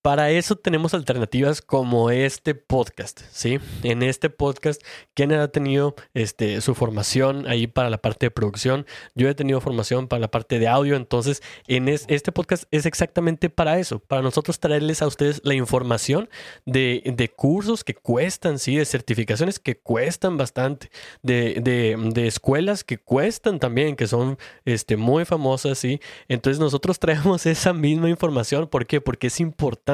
[0.02, 3.60] para eso tenemos alternativas como este podcast, ¿sí?
[3.84, 4.82] En este podcast,
[5.14, 9.60] Kenneth ha tenido este, su formación ahí para la parte de producción, yo he tenido
[9.60, 14.22] formación para la parte de audio, entonces en este podcast es exactamente para eso, para
[14.22, 16.30] nosotros traerles a ustedes la información
[16.66, 18.78] de, de cursos que cuestan, ¿sí?
[18.78, 20.92] De certificaciones que cuestan bastante,
[21.24, 26.00] de, de, de, escuelas que cuestan también, que son este, muy famosas, ¿sí?
[26.30, 29.02] Entonces nosotros traemos esa misma información, ¿por qué?
[29.02, 29.90] Porque es importante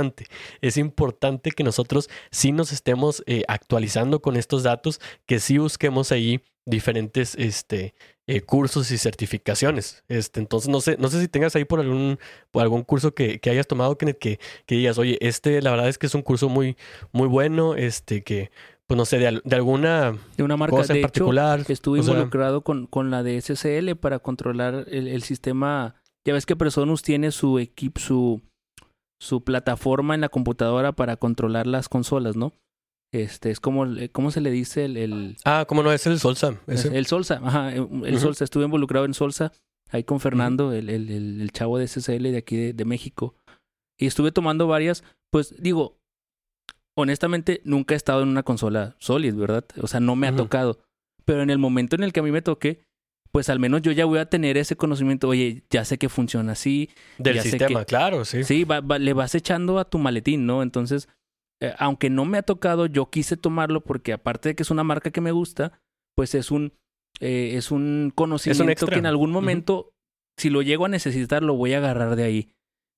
[0.62, 6.12] es importante que nosotros sí nos estemos eh, actualizando con estos datos, que sí busquemos
[6.12, 7.94] ahí diferentes este,
[8.28, 10.04] eh, cursos y certificaciones.
[10.08, 12.18] Este, entonces, no sé, no sé si tengas ahí por algún,
[12.52, 15.98] por algún curso que, que hayas tomado, que, que, digas, oye, este la verdad es
[15.98, 16.76] que es un curso muy,
[17.12, 18.50] muy bueno, este, que,
[18.88, 21.64] pues no sé, de, alguna de una marca cosa en particular.
[21.68, 25.96] estuve involucrado con, con, la de SSL para controlar el, el sistema.
[26.26, 28.42] Ya ves que Presonus tiene su equipo, su
[29.26, 32.54] su plataforma en la computadora para controlar las consolas, ¿no?
[33.12, 35.38] Este, es como, ¿cómo se le dice el...?
[35.46, 35.92] Ah, ¿cómo no?
[35.92, 36.60] Es el Solsa.
[36.68, 38.44] El Solsa, ajá, el Solsa.
[38.44, 39.52] Estuve involucrado en Solsa,
[39.90, 41.10] ahí con Fernando, el, el,
[41.42, 43.36] el, chavo de SSL de aquí de, México.
[43.98, 45.98] Y estuve tomando varias, pues digo,
[46.96, 49.66] honestamente nunca he estado en una consola Solid, ¿verdad?
[49.82, 50.80] O sea, no me ha tocado.
[51.24, 52.84] Pero en el momento en el que a mí me toque,
[53.32, 56.54] pues al menos yo ya voy a tener ese conocimiento, oye, ya sé que funciona
[56.54, 56.90] así.
[57.18, 58.44] Del sistema, claro, sí.
[58.44, 58.66] Sí,
[59.00, 60.64] le vas echando a tu maletín, ¿no?
[60.64, 61.10] Entonces,
[61.62, 64.84] eh, aunque no me ha tocado, yo quise tomarlo porque aparte de que es una
[64.84, 65.74] marca que me gusta,
[66.16, 66.74] pues es un,
[67.20, 69.94] eh, es un conocimiento que en algún momento,
[70.38, 72.50] si lo llego a necesitar, lo voy a agarrar de ahí.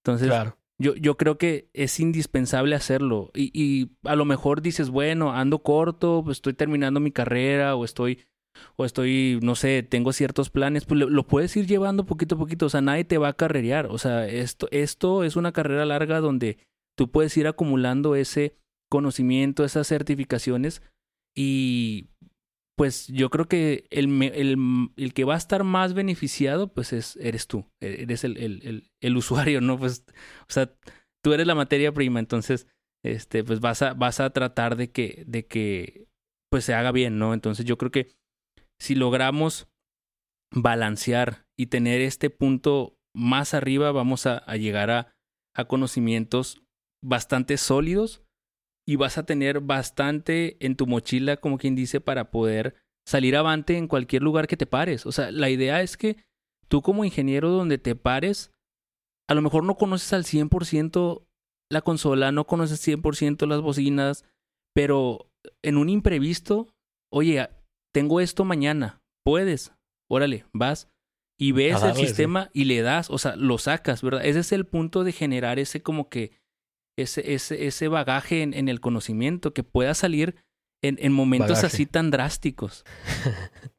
[0.03, 0.31] Entonces,
[0.79, 3.31] yo, yo creo que es indispensable hacerlo.
[3.33, 7.83] Y, y a lo mejor dices, bueno, ando corto, pues estoy terminando mi carrera o
[7.83, 8.19] estoy
[8.75, 12.67] o estoy, no sé, tengo ciertos planes, pues lo, puedes ir llevando poquito a poquito,
[12.67, 16.19] o sea, nadie te va a carrerear, o sea, esto, esto es una carrera larga
[16.19, 16.57] donde
[16.97, 18.55] tú puedes ir acumulando ese
[18.89, 20.81] conocimiento, esas certificaciones
[21.35, 22.09] y
[22.77, 27.15] pues yo creo que el, el, el, que va a estar más beneficiado, pues es,
[27.17, 29.79] eres tú, e, eres el, el, el, usuario, ¿no?
[29.79, 30.05] Pues,
[30.41, 30.71] o sea,
[31.23, 32.67] tú eres la materia prima, entonces,
[33.03, 36.07] este, pues vas a, vas a tratar de que, de que,
[36.51, 37.33] pues se haga bien, ¿no?
[37.33, 38.09] Entonces yo creo que
[38.79, 39.67] si logramos
[40.51, 45.15] balancear y tener este punto más arriba, vamos a, llegar a,
[45.55, 46.61] a, conocimientos
[47.03, 48.23] bastante sólidos
[48.87, 52.75] y vas a tener bastante en tu mochila, como quien dice, para poder
[53.07, 55.05] salir avante en cualquier lugar que te pares.
[55.05, 56.17] O sea, la idea es que
[56.67, 58.51] tú como ingeniero donde te pares,
[59.27, 61.25] a lo mejor no conoces al 100%
[61.69, 64.25] la consola, no conoces 100% las bocinas,
[64.73, 65.29] pero
[65.63, 66.67] en un imprevisto,
[67.11, 67.49] oye,
[67.97, 69.73] tengo esto mañana, puedes,
[70.07, 70.89] órale, vas
[71.39, 74.23] y ves el sistema y le das, o sea, lo sacas, ¿verdad?
[74.23, 76.31] Ese es el punto de generar ese como que,
[76.95, 80.35] ese, ese, ese bagaje en, en el conocimiento que pueda salir
[80.83, 82.85] en, en momentos así tan drásticos.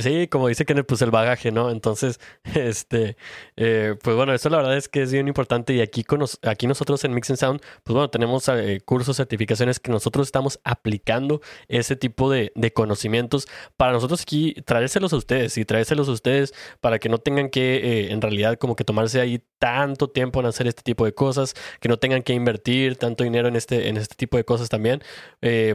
[0.00, 1.70] sí, como dice Kenneth, pues el bagaje, ¿no?
[1.70, 2.20] Entonces,
[2.54, 3.16] este,
[3.56, 6.66] eh, pues bueno, eso la verdad es que es bien importante y aquí, con aquí
[6.66, 11.40] nosotros en Mix and Sound, pues bueno, tenemos eh, cursos, certificaciones que nosotros estamos aplicando
[11.68, 16.98] ese tipo de, conocimientos para nosotros aquí traérselos a ustedes y traérselos a ustedes para
[16.98, 20.68] que no tengan que eh, en realidad como que tomarse ahí tanto tiempo en hacer
[20.68, 24.14] este tipo de cosas, que no tengan que invertir tanto dinero en este, en este
[24.14, 25.02] tipo de cosas también.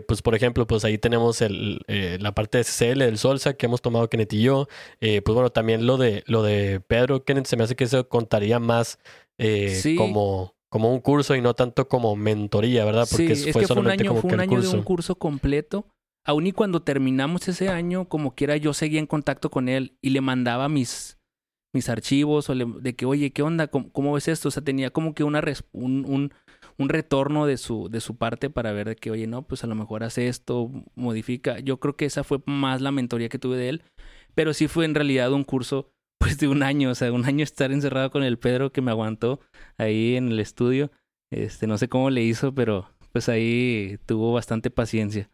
[0.08, 3.82] pues por ejemplo, pues ahí tenemos el, la parte de SCL, del Solsa, que hemos
[3.82, 4.68] tomado Kenneth y yo.
[5.02, 8.08] Eh, pues bueno, también lo de, lo de Pedro Kenneth se me hace que eso
[8.08, 9.00] contaría más
[9.38, 13.08] eh, como, como un curso y no tanto como mentoría, ¿verdad?
[13.10, 15.88] Porque sí, es fue que fue un año, fue un año de un curso completo.
[16.26, 20.10] Aún y cuando terminamos ese año, como quiera, yo seguía en contacto con él y
[20.10, 21.20] le mandaba mis,
[21.72, 23.68] mis archivos o de que, oye, ¿qué onda?
[23.68, 24.48] ¿Cómo, ves esto?
[24.48, 26.34] O sea, tenía como que una un, un,
[26.78, 29.68] un, retorno de su, de su parte para ver de que, oye, no, pues a
[29.68, 31.60] lo mejor hace esto, modifica.
[31.60, 33.84] Yo creo que esa fue más la mentoría que tuve de él,
[34.34, 37.44] pero sí fue en realidad un curso pues de un año, o sea, un año
[37.44, 39.40] estar encerrado con el Pedro que me aguantó
[39.78, 40.92] ahí en el estudio.
[41.32, 45.30] Este, no sé cómo le hizo, pero pues ahí tuvo bastante paciencia.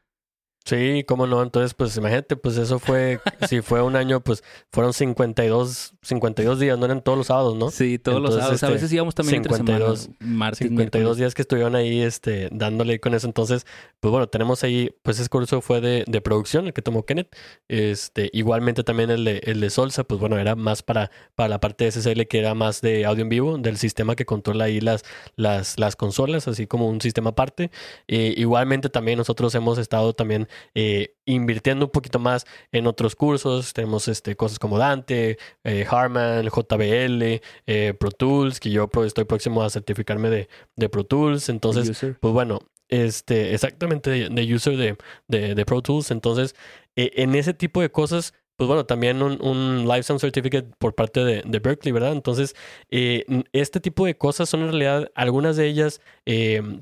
[0.66, 1.42] Sí, cómo no.
[1.42, 6.80] Entonces, pues imagínate, pues eso fue, si fue un año, pues fueron 52, 52 días,
[6.80, 7.70] no eran todos los sábados, ¿no?
[7.70, 8.64] Sí, todos los sábados.
[8.64, 13.00] a veces este, íbamos también 52, entre semana, 52 días que estuvieron ahí, este, dándole
[13.00, 13.28] con eso.
[13.28, 13.68] Entonces,
[14.00, 17.36] pues bueno, tenemos ahí, pues ese curso fue de, de producción, el que tomó Kenneth.
[17.68, 21.60] Este, igualmente también el de, el de Solsa, pues bueno, era más para, para la
[21.60, 24.82] parte de SSL que era más de audio en vivo, del sistema que controla ahí
[24.82, 25.04] las,
[25.36, 27.70] las, las consolas, así como un sistema aparte.
[28.08, 33.74] Eh, igualmente también nosotros hemos estado también eh, invirtiendo un poquito más en otros cursos.
[33.74, 39.64] Tenemos este, cosas como Dante, eh, Harman, JBL, eh, Pro Tools, que yo estoy próximo
[39.64, 41.50] a certificarme de, de Pro Tools.
[41.50, 44.78] Entonces, pues bueno, este, exactamente de, user
[45.28, 46.12] de, de, Pro Tools.
[46.12, 46.56] Entonces,
[46.96, 51.42] en ese tipo de cosas, pues bueno, también un, un Sound Certificate por parte de,
[51.46, 52.12] de Berkeley, ¿verdad?
[52.12, 52.56] Entonces,
[52.90, 56.02] este tipo de cosas son en realidad, algunas de ellas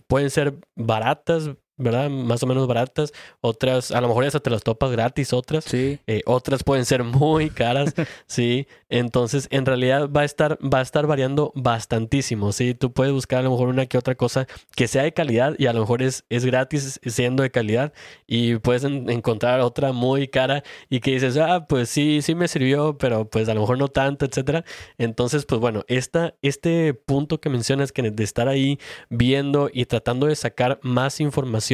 [0.08, 2.10] pueden ser baratas, ¿verdad?
[2.10, 3.13] Más o menos baratas.
[3.42, 5.63] Otras, a lo mejor ya te las topas gratis, otras.
[5.63, 6.00] Sí.
[6.06, 7.96] Eh, otras pueden ser muy caras,
[8.28, 8.68] sí.
[8.89, 12.76] Entonces, en realidad va a estar, va a estar variando bastantísimo, sí.
[12.76, 15.68] Tú puedes buscar a lo mejor una que otra cosa que sea de calidad y
[15.68, 17.94] a lo mejor es, es gratis siendo de calidad
[18.28, 22.98] y puedes encontrar otra muy cara y que dices, ah, pues sí, sí me sirvió,
[22.98, 24.65] pero pues a lo mejor no tanto, etcétera.
[24.98, 30.28] Entonces, pues bueno, esta, este punto que mencionas que de estar ahí viendo y tratando
[30.28, 31.68] de sacar más información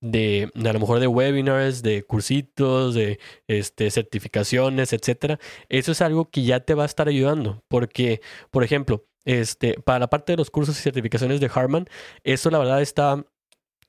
[0.00, 5.38] de, a lo mejor de webinars, de cursitos, de este, certificaciones, etcétera.
[5.68, 7.62] Eso es algo que ya te va a estar ayudando.
[7.68, 11.86] Porque, por ejemplo, este, para la parte de los cursos y certificaciones de Harman,
[12.24, 13.24] eso la verdad está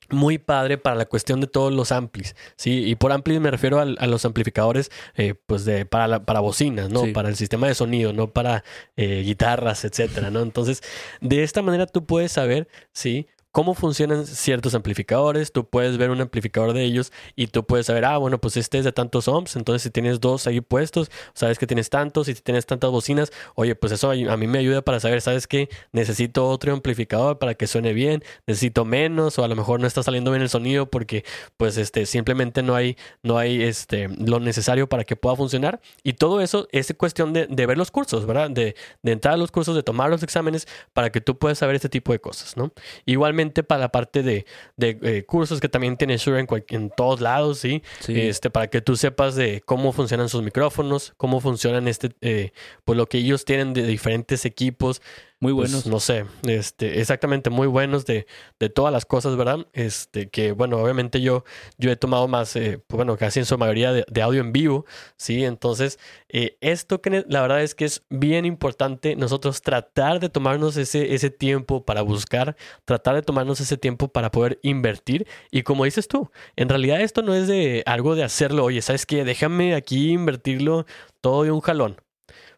[0.09, 2.83] muy padre para la cuestión de todos los amplis, ¿sí?
[2.85, 7.11] Y por amplis me refiero a, los amplificadores, eh, pues, de, para, para bocinas, ¿no?
[7.13, 8.63] Para el sistema de sonido, no para
[8.95, 10.41] eh, guitarras, etcétera, ¿no?
[10.41, 10.81] Entonces,
[11.21, 13.27] de esta manera tú puedes saber, ¿sí?
[13.53, 15.51] Cómo funcionan ciertos amplificadores.
[15.51, 18.79] Tú puedes ver un amplificador de ellos y tú puedes saber, ah, bueno, pues este
[18.79, 19.55] es de tantos ohms.
[19.55, 22.27] Entonces, si tienes dos ahí puestos, sabes que tienes tantos.
[22.27, 25.45] Y si tienes tantas bocinas, oye, pues eso a mí me ayuda para saber, ¿sabes
[25.45, 25.69] qué?
[25.91, 28.23] Necesito otro amplificador para que suene bien.
[28.47, 31.23] Necesito menos o a lo mejor no está saliendo bien el sonido porque,
[31.55, 35.79] pues, este, simplemente no hay, no hay, este, lo necesario para que pueda funcionar.
[36.01, 38.49] Y todo eso es cuestión de, ver los cursos, ¿verdad?
[38.49, 41.75] De, de entrar a los cursos, de tomar los exámenes para que tú puedas saber
[41.75, 42.73] este tipo de cosas, ¿no?
[43.05, 44.45] Igualmente para la parte de,
[44.79, 47.83] eh, cursos que también tiene Shure en, en todos lados, ¿sí?
[48.07, 52.51] Este, para que tú sepas de cómo funcionan sus micrófonos, cómo funcionan este, eh,
[52.85, 55.01] pues lo que ellos tienen de diferentes equipos.
[55.43, 55.87] Muy pues, buenos.
[55.87, 58.27] no sé, este, exactamente muy buenos de,
[58.59, 59.67] de, todas las cosas, ¿verdad?
[59.73, 61.43] Este, que bueno, obviamente yo,
[61.77, 64.85] yo he tomado más, eh, pues, bueno, casi en su mayoría de, audio en vivo,
[65.17, 65.43] ¿sí?
[65.43, 70.77] Entonces, eh, esto que la verdad es que es bien importante nosotros tratar de tomarnos
[70.77, 75.27] ese, ese tiempo para buscar, tratar de tomarnos ese tiempo para poder invertir.
[75.51, 79.05] Y como dices tú, en realidad esto no es de algo de hacerlo, oye, ¿sabes
[79.05, 79.25] qué?
[79.25, 80.85] Déjame aquí invertirlo
[81.19, 81.97] todo de un jalón.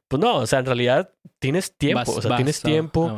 [0.07, 3.17] Pues no, o sea, en realidad tienes tiempo, o sea, tienes tiempo.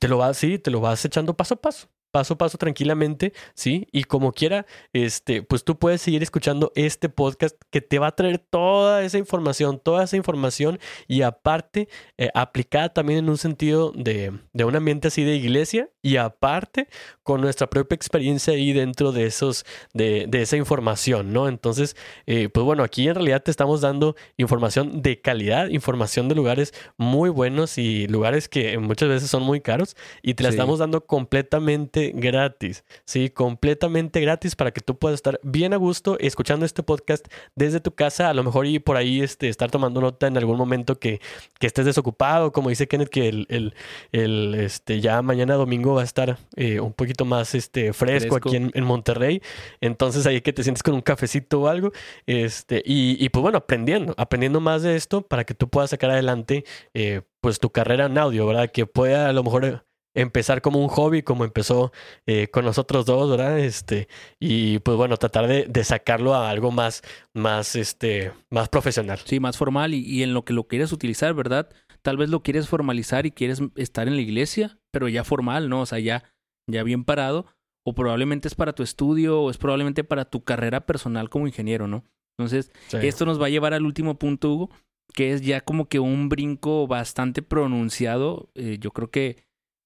[0.00, 3.32] te lo vas, sí, te lo vas echando paso a paso paso a paso tranquilamente,
[3.54, 3.86] ¿sí?
[3.92, 8.16] Y como quiera, este, pues tú puedes seguir escuchando este podcast que te va a
[8.16, 13.92] traer toda esa información, toda esa información y aparte eh, aplicada también en un sentido
[13.94, 16.88] de, de, un ambiente así de iglesia y aparte
[17.22, 21.48] con nuestra propia experiencia ahí dentro de esos, de, de esa información, ¿no?
[21.48, 26.34] Entonces, eh, pues bueno, aquí en realidad te estamos dando información de calidad, información de
[26.34, 30.78] lugares muy buenos y lugares que muchas veces son muy caros y te la estamos
[30.78, 33.30] dando completamente gratis, ¿sí?
[33.30, 37.92] Completamente gratis para que tú puedas estar bien a gusto escuchando este podcast desde tu
[37.92, 41.20] casa, a lo mejor y por ahí este, estar tomando nota en algún momento que,
[41.58, 43.74] que estés desocupado, como dice Kenneth, que el,
[44.12, 48.56] el, este, ya mañana domingo va a estar eh, un poquito más este, fresco, aquí
[48.56, 49.42] en, Monterrey,
[49.80, 51.92] entonces ahí que te sientes con un cafecito o algo,
[52.26, 56.10] este, y, y pues bueno, aprendiendo, aprendiendo más de esto para que tú puedas sacar
[56.10, 58.70] adelante eh, pues tu carrera en audio, ¿verdad?
[58.70, 61.92] Que pueda a lo mejor empezar como un hobby, como empezó
[62.26, 63.58] eh, con nosotros dos, ¿verdad?
[63.58, 64.08] Este,
[64.38, 67.02] y pues bueno, tratar de, de, sacarlo a algo más,
[67.32, 69.18] más, este, más profesional.
[69.24, 71.68] Sí, más formal y, y, en lo que lo quieres utilizar, ¿verdad?
[72.02, 75.82] Tal vez lo quieres formalizar y quieres estar en la iglesia, pero ya formal, ¿no?
[75.82, 76.24] O sea, ya,
[76.66, 77.46] ya bien parado.
[77.84, 81.86] O probablemente es para tu estudio o es probablemente para tu carrera personal como ingeniero,
[81.86, 82.04] ¿no?
[82.38, 84.70] Entonces, esto nos va a llevar al último punto, Hugo,
[85.14, 89.44] que es ya como que un brinco bastante pronunciado, eh, yo creo que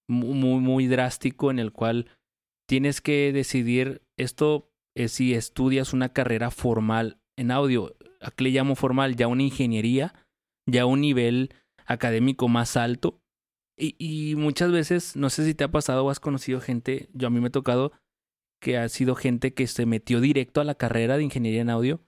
[0.09, 2.07] muy, muy drástico en el cual
[2.69, 7.97] tienes que decidir esto es si estudias una carrera formal en audio.
[8.21, 9.17] ¿A qué le llamo formal?
[9.17, 10.15] Ya una ingeniería,
[10.67, 11.53] ya un nivel
[11.85, 13.21] académico más alto.
[13.77, 17.31] Y, muchas veces, no sé si te ha pasado o has conocido gente, yo a
[17.31, 17.93] mí me ha tocado
[18.61, 22.01] que ha sido gente que se metió directo a la carrera de ingeniería en audio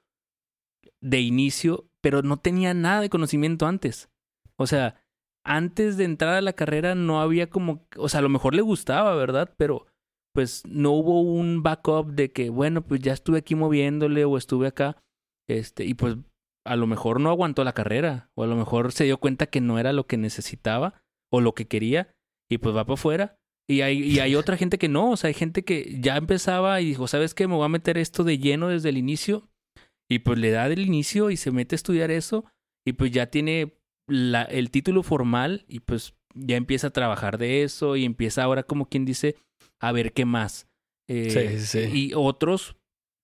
[1.00, 4.08] de inicio, pero no tenía nada de conocimiento antes.
[4.56, 5.00] O sea,
[5.44, 8.62] antes de entrar a la carrera no había como, o sea, a lo mejor le
[8.62, 9.54] gustaba, ¿verdad?
[9.56, 9.86] Pero
[10.32, 14.66] pues no hubo un backup de que, bueno, pues ya estuve aquí moviéndole o estuve
[14.66, 15.02] acá,
[15.48, 16.16] este, y pues
[16.66, 19.60] a lo mejor no aguantó la carrera, o a lo mejor se dio cuenta que
[19.60, 21.02] no era lo que necesitaba
[21.32, 22.14] o lo que quería,
[22.50, 23.36] y pues va para afuera.
[23.68, 26.80] Y hay, y hay otra gente que no, o sea, hay gente que ya empezaba
[26.80, 27.48] y dijo, ¿sabes qué?
[27.48, 29.48] Me voy a meter esto de lleno desde el inicio,
[30.08, 32.44] y pues le da del inicio y se mete a estudiar eso,
[32.86, 33.76] y pues ya tiene
[34.08, 38.62] la, el título formal, y pues ya empieza a trabajar de eso, y empieza ahora
[38.62, 39.36] como quien dice
[39.80, 40.68] a ver qué más.
[41.08, 41.78] sí, sí.
[41.78, 42.76] Eh, Y otros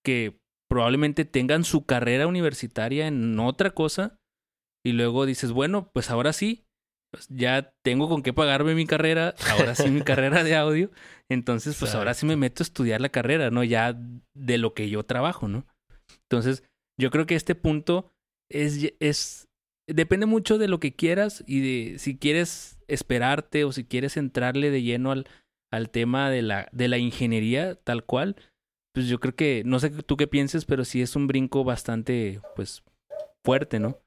[0.05, 0.42] que
[0.73, 4.19] probablemente tengan su carrera universitaria en otra cosa
[4.83, 6.65] y luego dices, bueno, pues ahora sí,
[7.11, 10.91] pues ya tengo con qué pagarme mi carrera, ahora sí mi carrera de audio,
[11.29, 13.65] entonces pues ahora sí me meto a estudiar la carrera, ¿no?
[13.65, 14.01] Ya
[14.33, 15.67] de lo que yo trabajo, ¿no?
[16.23, 16.65] Entonces,
[16.99, 18.11] yo creo que este punto
[18.51, 19.51] es, es
[19.87, 24.71] depende mucho de lo que quieras y de si quieres esperarte o si quieres entrarle
[24.71, 25.29] de lleno al,
[25.71, 28.37] al tema de la, de la ingeniería tal cual,
[28.93, 32.41] pues yo creo que, no sé tú qué pienses, pero sí es un brinco bastante,
[32.55, 32.83] pues,
[33.45, 33.99] fuerte, ¿no?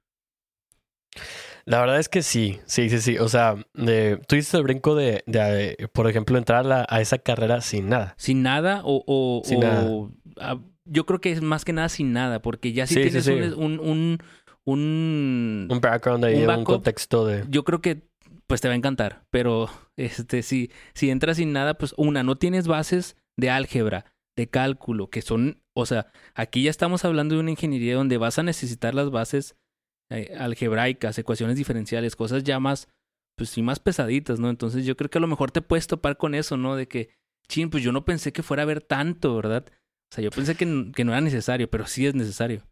[1.66, 3.18] La verdad es que sí, sí, sí, sí.
[3.18, 7.02] O sea, eh, tú hiciste el brinco de, de, por ejemplo, entrar a, la, a,
[7.02, 8.14] esa carrera sin nada.
[8.18, 9.04] Sin nada o...
[9.08, 9.90] o sin o, nada.
[10.40, 13.26] A, yo creo que es más que nada sin nada, porque ya si Sí, tienes
[13.26, 13.32] sí.
[13.32, 14.20] un, un,
[14.66, 17.44] un, Un background ahí, Un un, contexto de...
[17.50, 18.04] yo creo que
[18.46, 19.68] pues te va a encantar, pero
[19.98, 24.06] este si si entras sin nada, pues una no tienes bases de álgebra,
[24.36, 28.38] de cálculo, que son, o sea, aquí ya estamos hablando de una ingeniería donde vas
[28.38, 29.56] a necesitar las bases
[30.10, 32.88] eh, algebraicas, ecuaciones diferenciales, cosas ya más
[33.36, 34.50] pues sí más pesaditas, ¿no?
[34.50, 36.76] Entonces yo creo que a lo mejor te puedes topar con eso, ¿no?
[36.76, 37.10] De que,
[37.48, 39.66] chin, pues yo no pensé que fuera a haber tanto, ¿verdad?
[39.70, 42.64] O sea, yo pensé que, que no era necesario, pero sí es necesario.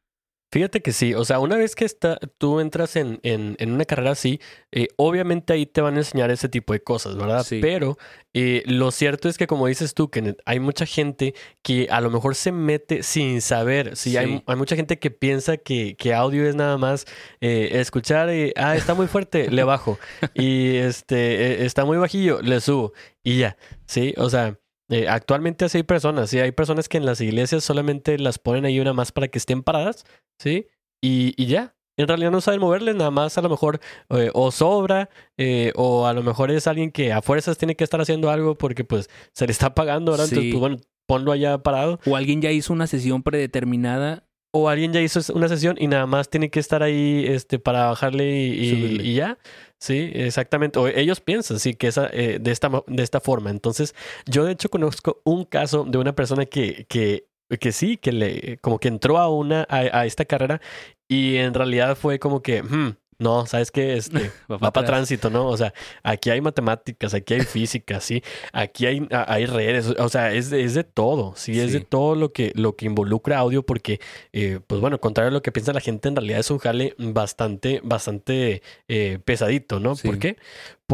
[0.54, 3.86] Fíjate que sí, o sea, una vez que está, tú entras en, en, en una
[3.86, 4.39] carrera así,
[4.72, 7.43] eh, obviamente ahí te van a enseñar ese tipo de cosas, ¿verdad?
[7.43, 7.58] Sí.
[7.60, 7.97] Pero
[8.36, 11.34] eh, lo cierto es que, como dices tú, que hay mucha gente
[11.64, 13.95] que a lo mejor se mete sin saber.
[13.97, 14.18] Sí, Sí.
[14.18, 17.06] Hay, hay mucha gente que piensa que, que audio es nada más
[17.41, 19.97] eh, escuchar y, ah, está muy fuerte, le bajo.
[20.36, 22.93] Y este, eh, está muy bajillo, le subo.
[23.24, 24.14] Y ya, ¿sí?
[24.18, 24.60] O sea...
[24.93, 28.65] Eh, actualmente así hay personas, sí, hay personas que en las iglesias solamente las ponen
[28.65, 30.05] ahí una más para que estén paradas,
[30.39, 30.67] ¿sí?
[31.01, 33.79] Y, y ya, en realidad no saben moverle, nada más a lo mejor
[34.09, 37.83] eh, o sobra eh, o a lo mejor es alguien que a fuerzas tiene que
[37.83, 40.11] estar haciendo algo porque pues se le está pagando.
[40.13, 40.49] Entonces, Sí.
[40.51, 41.99] pues bueno, ponlo allá parado.
[42.07, 44.25] O alguien ya hizo una sesión predeterminada
[44.56, 47.88] O alguien ya hizo una sesión y nada más tiene que estar ahí este, para
[47.88, 49.39] bajarle y, y- ya.
[49.80, 50.78] Sí, exactamente.
[50.80, 53.49] O ellos piensan, sí, que esa, eh, de, esta, de esta forma.
[53.49, 53.95] Entonces,
[54.28, 57.26] yo de hecho conozco un caso de una persona que, que,
[57.60, 60.62] que sí, que le, como que entró a una, a, a esta carrera
[61.10, 63.95] y en realidad fue como que, "Hmm, no, ¿sabes qué?
[63.95, 65.47] Este, va va para tránsito, ¿no?
[65.47, 70.34] O sea, aquí hay matemáticas, aquí hay física, sí, aquí hay, hay redes, o sea,
[70.34, 73.66] es de, es de todo, sí, es de todo lo que, lo que involucra audio,
[73.66, 73.99] porque,
[74.32, 76.95] eh, pues bueno, contrario a lo que piensa la gente, en realidad es un jale
[76.97, 79.95] bastante, bastante eh, pesadito, ¿no?
[79.95, 80.07] Sí.
[80.07, 80.38] ¿Por qué?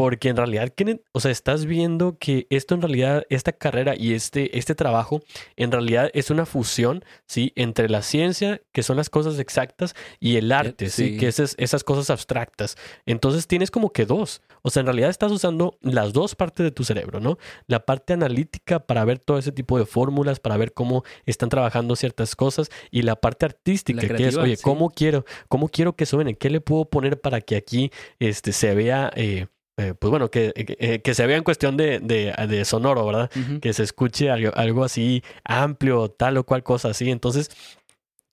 [0.00, 4.14] Porque en realidad, Kenneth, o sea, estás viendo que esto en realidad, esta carrera y
[4.14, 5.20] este, este trabajo,
[5.56, 7.52] en realidad es una fusión, ¿sí?
[7.54, 11.02] Entre la ciencia, que son las cosas exactas, y el arte, ¿sí?
[11.02, 11.16] Eh, sí.
[11.18, 12.76] Que esas, esas cosas abstractas.
[13.04, 14.40] Entonces tienes como que dos.
[14.62, 17.36] O sea, en realidad estás usando las dos partes de tu cerebro, ¿no?
[17.66, 21.94] La parte analítica para ver todo ese tipo de fórmulas, para ver cómo están trabajando
[21.94, 24.62] ciertas cosas, y la parte artística, La que es, oye, sí.
[24.62, 26.36] ¿cómo quiero, cómo quiero que suene?
[26.36, 29.12] ¿Qué le puedo poner para que aquí este, se vea...
[29.14, 29.48] eh,
[29.80, 33.30] eh, pues bueno, que, que, que se vea en cuestión de, de, de sonoro, ¿verdad?
[33.60, 37.10] Que se escuche algo, algo así amplio, tal o cual cosa así.
[37.10, 37.50] Entonces,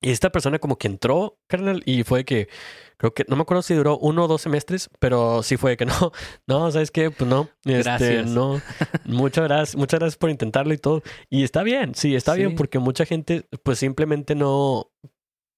[0.01, 2.47] esta persona como que entró, carnal, y fue que,
[2.97, 5.85] creo que, no me acuerdo si duró uno o dos semestres, pero sí fue que
[5.87, 6.11] no,
[6.45, 7.09] no, ¿sabes qué?
[7.09, 8.27] Pues no, este, Gracias.
[8.29, 8.61] no,
[9.05, 11.01] muchas gracias, muchas gracias por intentarlo y todo.
[11.29, 12.39] Y está bien, sí, está Sí.
[12.39, 14.91] bien, porque mucha gente, pues simplemente no,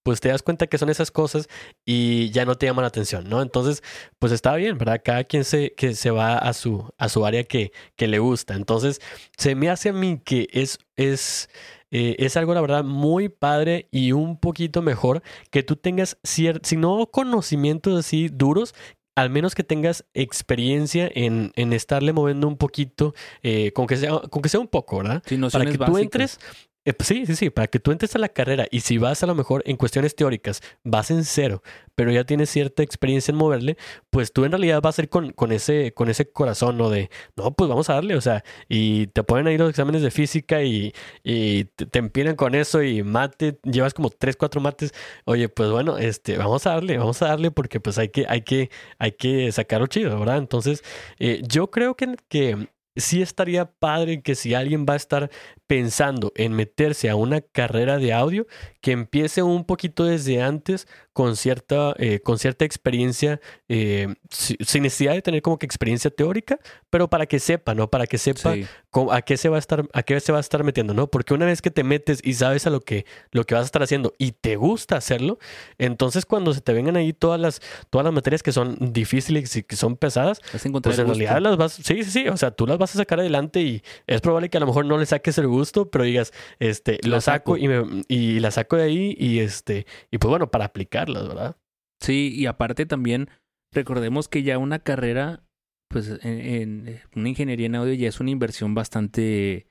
[0.04, 1.48] pues te das cuenta que son esas cosas
[1.86, 3.42] y ya no te llaman la atención, ¿no?
[3.42, 3.84] Entonces,
[4.18, 5.02] pues está bien, ¿verdad?
[5.04, 8.56] Cada quien se, que se va a su, a su área que, que le gusta.
[8.56, 9.02] Entonces,
[9.38, 11.50] se me hace a mí que es, es,
[11.92, 15.22] eh, es algo, la verdad, muy padre y un poquito mejor
[15.52, 18.74] que tú tengas, cierto, si no conocimientos así duros,
[19.16, 24.20] al menos que tengas experiencia en, en estarle moviendo un poquito, eh, con, que sea,
[24.30, 25.22] con que sea un poco, ¿verdad?
[25.52, 26.40] Para que tú entres,
[26.90, 29.22] eh, pues sí, sí, sí, para que tú entres a la carrera y si vas
[29.22, 31.62] a lo mejor en cuestiones teóricas, vas en cero,
[31.94, 33.78] pero ya tienes cierta experiencia en moverle,
[34.10, 36.90] pues tú en realidad vas a ir con, con, ese, con ese corazón, ¿no?
[36.90, 40.10] De, no, pues vamos a darle, o sea, y te ponen ahí los exámenes de
[40.10, 44.92] física y, y te, te con eso y mate, llevas como tres, cuatro mates,
[45.26, 48.42] oye, pues bueno, este, vamos a darle, vamos a darle porque pues hay que, hay
[48.42, 50.38] que, hay que sacarlo chido, ¿verdad?
[50.40, 50.84] Entonces,
[51.20, 55.30] eh, yo creo que, que sí estaría padre que si alguien va a estar
[55.68, 58.48] pensando en meterse a una carrera de audio,
[58.82, 60.88] que empiece un poquito desde antes
[61.20, 66.60] con cierta, eh, con cierta experiencia, eh, sin necesidad de tener como que experiencia teórica,
[66.90, 67.90] pero para que sepa, ¿no?
[67.90, 68.56] Para que sepa
[69.12, 71.08] a qué se va a estar, a qué se va a estar metiendo, ¿no?
[71.08, 73.66] Porque una vez que te metes y sabes a lo que, lo que vas a
[73.66, 75.40] estar haciendo y te gusta hacerlo,
[75.78, 79.64] entonces cuando se te vengan ahí todas las, todas las materias que son difíciles y
[79.64, 80.40] que son pesadas,
[80.82, 83.20] pues en realidad las vas, sí, sí, sí, o sea, tú las vas a sacar
[83.20, 86.32] adelante y es probable que a lo mejor no le saques el gusto, pero digas,
[86.60, 90.50] este, lo saco, Y, me, y la saco de ahí y este, y pues bueno,
[90.50, 90.72] para
[91.14, 91.58] ¿verdad?
[92.02, 93.30] Sí, y aparte también
[93.74, 95.44] recordemos que ya una carrera,
[95.90, 99.68] pues en, una ingeniería en audio ya es una inversión bastante,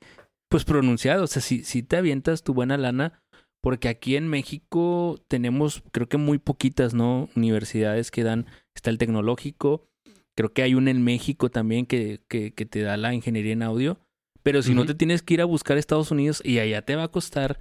[0.50, 1.22] pues pronunciada.
[1.22, 3.22] O sea, si, si te avientas tu buena lana,
[3.62, 7.28] porque aquí en México tenemos, creo que muy poquitas, ¿no?
[7.34, 9.88] Universidades que dan, está el tecnológico,
[10.36, 13.62] creo que hay una en México también que, que, que te da la ingeniería en
[13.62, 13.98] audio,
[14.42, 17.04] pero si no te tienes que ir a buscar Estados Unidos y allá te va
[17.04, 17.58] a costar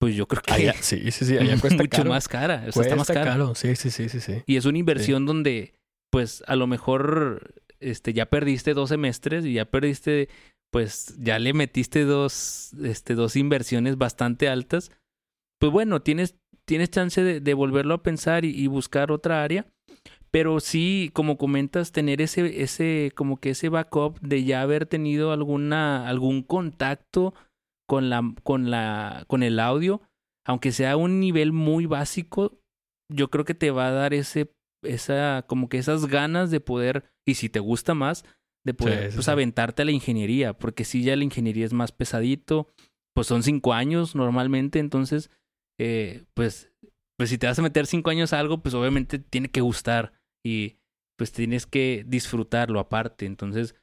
[0.00, 2.64] pues yo creo que sí, sí, sí, allá cuesta mucho más cara.
[2.68, 3.54] O sea, está más caro.
[3.54, 4.42] Sí, sí, sí, sí, sí.
[4.46, 5.74] Y es una inversión donde,
[6.10, 10.30] pues, a lo mejor este, ya perdiste dos semestres y ya perdiste,
[10.72, 14.90] pues, ya le metiste dos, este, dos inversiones bastante altas.
[15.60, 16.34] Pues bueno, tienes,
[16.64, 19.66] tienes chance de, volverlo a pensar y, y, buscar otra área.
[20.30, 25.30] Pero sí, como comentas, tener ese, ese, como que ese backup de ya haber tenido
[25.32, 27.34] alguna, algún contacto
[27.90, 30.00] con la, con la, con el audio,
[30.46, 32.62] aunque sea un nivel muy básico,
[33.12, 37.10] yo creo que te va a dar ese, esa, como que esas ganas de poder,
[37.26, 38.24] y si te gusta más,
[38.64, 42.68] de poder pues, aventarte a la ingeniería, porque si ya la ingeniería es más pesadito,
[43.12, 45.28] pues son cinco años normalmente, entonces,
[45.80, 46.72] eh, pues,
[47.18, 50.12] pues si te vas a meter cinco años a algo, pues obviamente tiene que gustar
[50.46, 50.76] y
[51.18, 53.74] pues tienes que disfrutarlo aparte, entonces,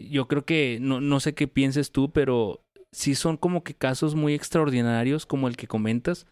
[0.00, 4.14] yo creo que, no, no sé qué pienses tú, pero sí son como que casos
[4.14, 6.26] muy extraordinarios, como el que comentas,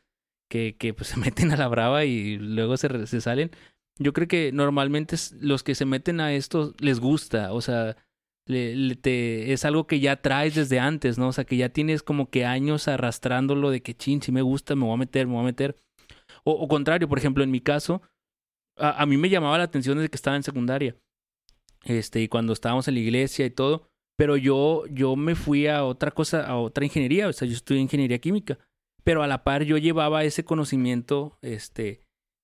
[0.50, 3.50] que, que pues se meten a la brava y luego se, se salen.
[3.98, 7.96] Yo creo que normalmente los que se meten a esto les gusta, o sea,
[8.46, 11.28] le, te, es algo que ya traes desde antes, ¿no?
[11.28, 14.76] O sea, que ya tienes como que años arrastrándolo de que, chin, si me gusta,
[14.76, 15.78] me voy a meter, me voy a meter.
[16.44, 18.02] O, o contrario, por ejemplo, en mi caso,
[18.76, 20.94] a, a, mí me llamaba la atención desde que estaba en secundaria.
[21.84, 25.84] Este, y cuando estábamos en la iglesia y todo, pero yo, yo me fui a
[25.84, 28.58] otra cosa, a otra ingeniería, o sea, yo estudié ingeniería química,
[29.04, 32.02] pero a la par yo llevaba ese conocimiento, este,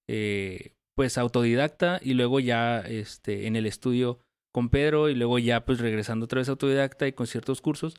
[0.08, 4.20] eh, pues autodidacta y luego ya, este, en el estudio
[4.52, 7.94] con Pedro y luego ya pues regresando otra vez autodidacta y con ciertos cursos,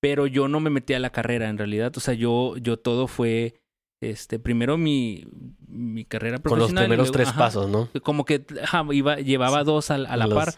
[0.00, 3.06] pero yo no me metí a la carrera en realidad, o sea, yo, yo todo
[3.06, 3.60] fue,
[4.02, 5.24] este, primero mi,
[5.68, 6.68] mi carrera profesional.
[6.68, 7.88] Con los primeros tres pasos, ¿no?
[8.02, 8.44] Como que
[8.90, 10.54] iba, llevaba dos a, a la par.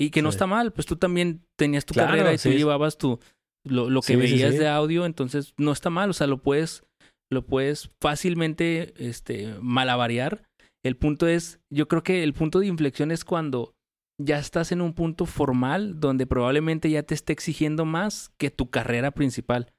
[0.00, 3.18] Y que no está mal, pues tú también tenías tu carrera y tú llevabas tu
[3.64, 6.84] lo, lo que veías de audio, entonces no está mal, o sea, lo puedes
[7.30, 10.48] lo puedes fácilmente este malavariar.
[10.84, 13.74] El punto es, yo creo que el punto de inflexión es cuando
[14.20, 18.70] ya estás en un punto formal donde probablemente ya te esté exigiendo más que tu
[18.70, 19.72] carrera principal.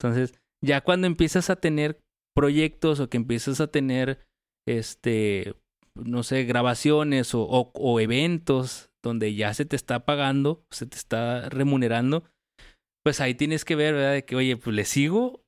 [0.00, 2.00] Entonces, ya cuando empiezas a tener
[2.34, 4.26] proyectos o que empiezas a tener
[4.66, 5.54] este
[5.94, 11.48] no sé, grabaciones o, o eventos donde ya se te está pagando, se te está
[11.48, 12.24] remunerando,
[13.04, 14.12] pues ahí tienes que ver, ¿verdad?
[14.12, 15.44] De que, oye, pues le sigo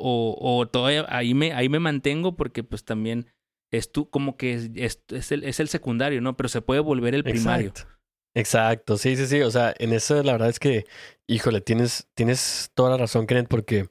[0.00, 3.26] o, o todavía ahí me, ahí me mantengo porque pues también
[3.72, 6.36] es tú como que es, es, el, es el secundario, ¿no?
[6.36, 7.68] Pero se puede volver el primario.
[7.68, 7.92] Exacto.
[8.34, 9.42] Exacto, sí, sí, sí.
[9.42, 10.86] O sea, en eso la verdad es que,
[11.28, 13.88] híjole, tienes, tienes toda la razón, Kenneth, porque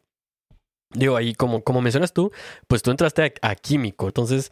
[0.94, 2.32] digo, ahí como, como mencionas tú,
[2.68, 4.08] pues tú entraste a químico.
[4.08, 4.52] Entonces,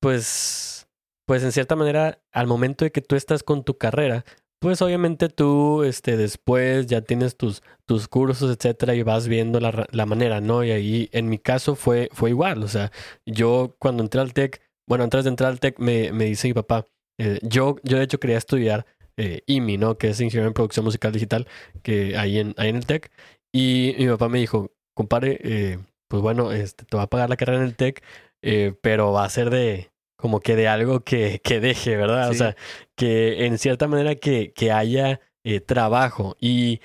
[0.00, 0.87] pues
[1.28, 4.24] pues en cierta manera, al momento de que tú estás con tu carrera,
[4.60, 9.86] pues obviamente tú, este, después ya tienes tus, tus cursos, etcétera, y vas viendo la,
[9.92, 10.64] la manera, ¿no?
[10.64, 12.62] Y ahí, en mi caso, fue, fue igual.
[12.62, 12.92] O sea,
[13.26, 16.54] yo cuando entré al TEC, bueno, antes de entrar al TEC, me, me dice mi
[16.54, 16.86] papá,
[17.18, 18.86] eh, yo, yo de hecho quería estudiar
[19.18, 19.98] eh, IMI, ¿no?
[19.98, 21.46] Que es Ingeniero en Producción Musical Digital,
[21.82, 23.10] que ahí en, ahí en el TEC.
[23.52, 27.36] Y mi papá me dijo, compadre, eh, pues bueno, este, te va a pagar la
[27.36, 28.02] carrera en el TEC,
[28.42, 32.28] eh, pero va a ser de como que de algo que, que deje, ¿verdad?
[32.28, 32.56] O sea,
[32.96, 36.36] que en cierta manera que, que haya eh, trabajo.
[36.40, 36.80] Y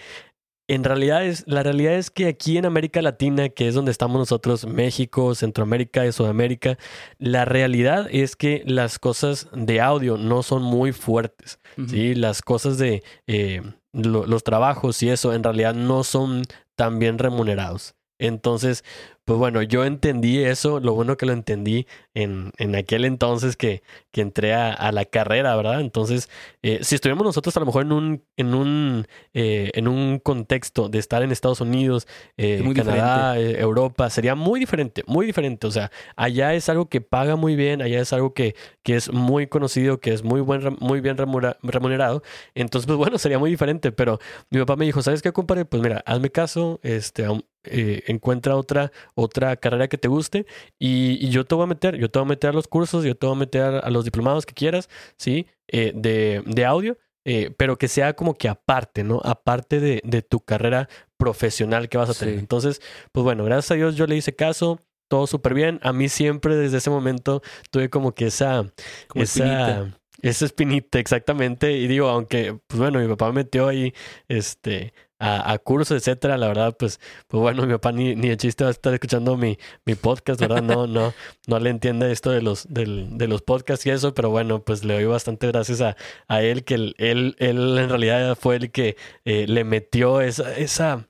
[0.70, 4.18] en realidad es, la realidad es que aquí en América Latina, que es donde estamos
[4.18, 6.78] nosotros, México, Centroamérica y Sudamérica,
[7.18, 11.60] la realidad es que las cosas de audio no son muy fuertes.
[11.90, 12.16] ¿sí?
[12.16, 13.62] Las cosas de eh,
[13.92, 16.44] lo- los trabajos y eso en realidad no son
[16.76, 17.96] tan bien remunerados.
[18.20, 18.86] Entonces,
[19.26, 23.82] pues bueno, yo entendí eso, lo bueno que lo entendí en, en aquel entonces que,
[24.12, 25.80] que entré a, a la carrera, ¿verdad?
[25.82, 26.30] Entonces,
[26.62, 30.90] eh, si estuviéramos nosotros a lo mejor en un, en un, eh, en un contexto
[30.90, 32.08] de estar en Estados Unidos,
[32.38, 35.68] eh, muy Canadá, eh, Europa, sería muy diferente, muy diferente.
[35.68, 39.12] O sea, allá es algo que paga muy bien, allá es algo que, que es
[39.12, 42.24] muy conocido, que es muy, buen, muy bien remunerado.
[42.56, 43.92] Entonces, pues bueno, sería muy diferente.
[43.92, 44.20] Pero
[44.50, 45.66] mi papá me dijo, ¿sabes qué, compadre?
[45.66, 47.26] Pues mira, hazme caso, este,
[47.66, 50.46] eh, encuentra otra, otra carrera que te guste
[50.80, 53.04] y, y yo te voy a meter, yo te voy a meter a los cursos,
[53.06, 55.48] yo te voy a meter a, los diplomados que quieras, ¿sí?
[55.68, 56.98] Eh, de, de audio.
[57.26, 59.22] eh, pero que sea como que aparte, ¿no?
[59.24, 62.36] Aparte de, de tu carrera profesional que vas a tener.
[62.36, 62.40] Sí.
[62.40, 65.80] Entonces, pues bueno, gracias a Dios yo le hice caso, todo súper bien.
[65.84, 67.42] A mí siempre desde ese momento
[67.72, 68.66] tuve como que esa,
[69.08, 69.90] Como esa,
[70.22, 71.74] esa espinita, exactamente.
[71.74, 73.94] Y digo, aunque, pues bueno, mi papá me metió ahí,
[74.28, 74.94] este,
[75.24, 76.38] a, a cursos, etcétera.
[76.38, 79.38] La verdad, pues, pues bueno, mi papá ni, ni de chiste va a estar escuchando
[79.38, 80.62] mi, mi podcast, ¿verdad?
[80.62, 81.14] No, no,
[81.48, 84.84] no le entiende esto de los, del, de los podcasts y eso, pero bueno, pues
[84.84, 85.96] le doy bastante gracias a,
[86.28, 91.08] a él, que él, él, en realidad fue el que eh, le metió esa, esa,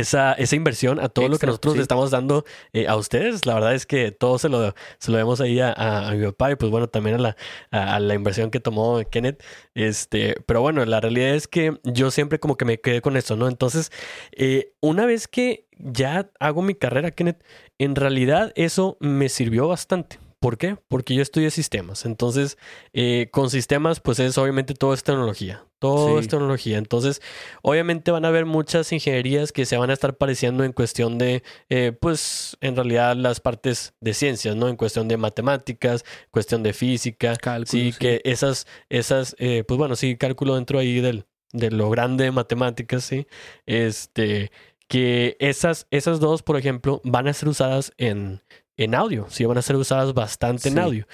[0.00, 1.78] esa, esa inversión a todo lo que nosotros sí.
[1.78, 3.46] le estamos dando eh, a ustedes.
[3.46, 6.24] La verdad es que todo se lo, se lo vemos ahí a, a- a mi
[6.26, 7.36] papá y pues bueno, también a la,
[7.70, 9.42] a, a la inversión que tomó Kenneth.
[9.74, 13.36] Este, pero bueno, la realidad es que yo siempre como que me quedé con eso,
[13.36, 13.48] ¿no?
[13.48, 13.90] Entonces,
[14.32, 17.42] eh, una vez que ya hago mi carrera, Kenneth,
[17.78, 20.18] en realidad eso me sirvió bastante.
[20.40, 20.76] ¿Por qué?
[20.86, 22.04] Porque yo estudié sistemas.
[22.06, 22.58] Entonces,
[22.92, 25.64] eh, con sistemas, pues es obviamente todo es tecnología.
[25.80, 26.20] Todo Sí.
[26.20, 26.78] es tecnología.
[26.78, 27.20] Entonces,
[27.62, 31.42] obviamente van a haber muchas ingenierías que se van a estar pareciendo en cuestión de,
[31.70, 34.68] eh, pues, en realidad las partes de ciencias, ¿no?
[34.68, 37.34] En cuestión de matemáticas, cuestión de física.
[37.36, 37.98] Cálculo, sí, sí.
[37.98, 42.30] que esas, esas, eh, pues bueno, sí, cálculo dentro ahí del, de lo grande de
[42.30, 43.26] matemáticas, sí.
[43.66, 44.52] Este,
[44.86, 48.40] que esas, esas dos, por ejemplo, van a ser usadas en,
[48.78, 51.06] en audio, sí, van a ser usadas bastante en audio.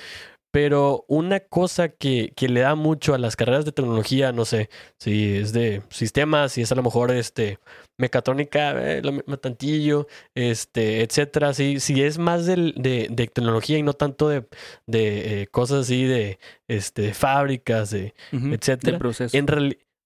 [0.52, 4.70] Pero una cosa que, que le da mucho a las carreras de tecnología, no sé,
[5.00, 7.58] si es de sistemas, si es a lo mejor este
[7.98, 10.06] mecatrónica, eh, lo mismo tantillo,
[10.36, 11.54] este, etcétera.
[11.54, 14.44] Si, si es más del- de, de tecnología y no tanto de,
[14.86, 16.38] de eh, cosas así de
[16.68, 18.14] este, fábricas, de,
[18.52, 18.92] etcétera.
[18.92, 18.98] De
[19.38, 19.46] en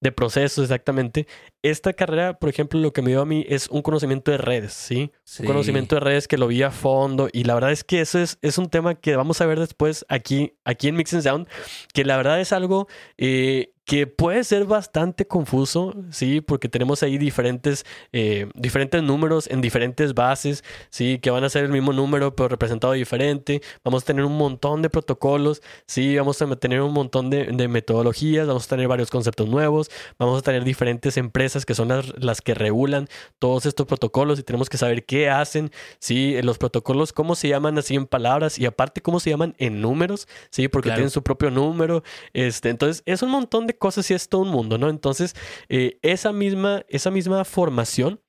[0.01, 1.27] de procesos, exactamente.
[1.63, 4.73] Esta carrera, por ejemplo, lo que me dio a mí es un conocimiento de redes,
[4.73, 5.13] ¿sí?
[5.25, 5.43] Sí.
[5.43, 8.19] Un conocimiento de redes que lo vi a fondo y la verdad es que eso
[8.19, 11.49] es, es un tema que vamos a ver después aquí, aquí en Mix and Sound,
[11.93, 12.87] que la verdad es algo
[13.17, 16.43] eh, que puede ser bastante confuso, ¿sí?
[16.43, 21.19] Porque tenemos ahí diferentes, eh, diferentes números en diferentes bases, ¿sí?
[21.21, 23.63] Que van a ser el mismo número pero representado diferente.
[23.83, 26.15] Vamos a tener un montón de protocolos, ¿sí?
[26.19, 30.39] Vamos a tener un montón de, de metodologías, vamos a tener varios conceptos nuevos, vamos
[30.39, 33.09] a tener diferentes empresas que son las, las que regulan
[33.39, 36.37] todos estos protocolos y tenemos que saber qué hacen, ¿sí?
[36.43, 40.29] Los protocolos, cómo se llaman así en palabras y aparte cómo se llaman en números,
[40.51, 40.69] ¿sí?
[40.69, 40.99] Porque Claro.
[40.99, 42.03] tienen su propio número,
[42.35, 44.89] este, entonces es un montón de cosas y es todo un mundo, ¿no?
[44.91, 45.35] Entonces,
[45.69, 48.21] eh, esa misma, esa misma formación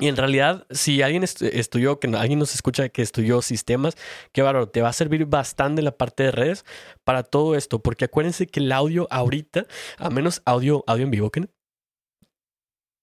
[0.00, 3.96] y en realidad, si alguien est- estudió, que alguien nos escucha que estudió sistemas,
[4.32, 6.64] qué bárbaro, te va a servir bastante la parte de redes
[7.04, 9.66] para todo esto, porque acuérdense que el audio ahorita,
[9.98, 11.52] a menos audio, audio en vivo, Kenneth,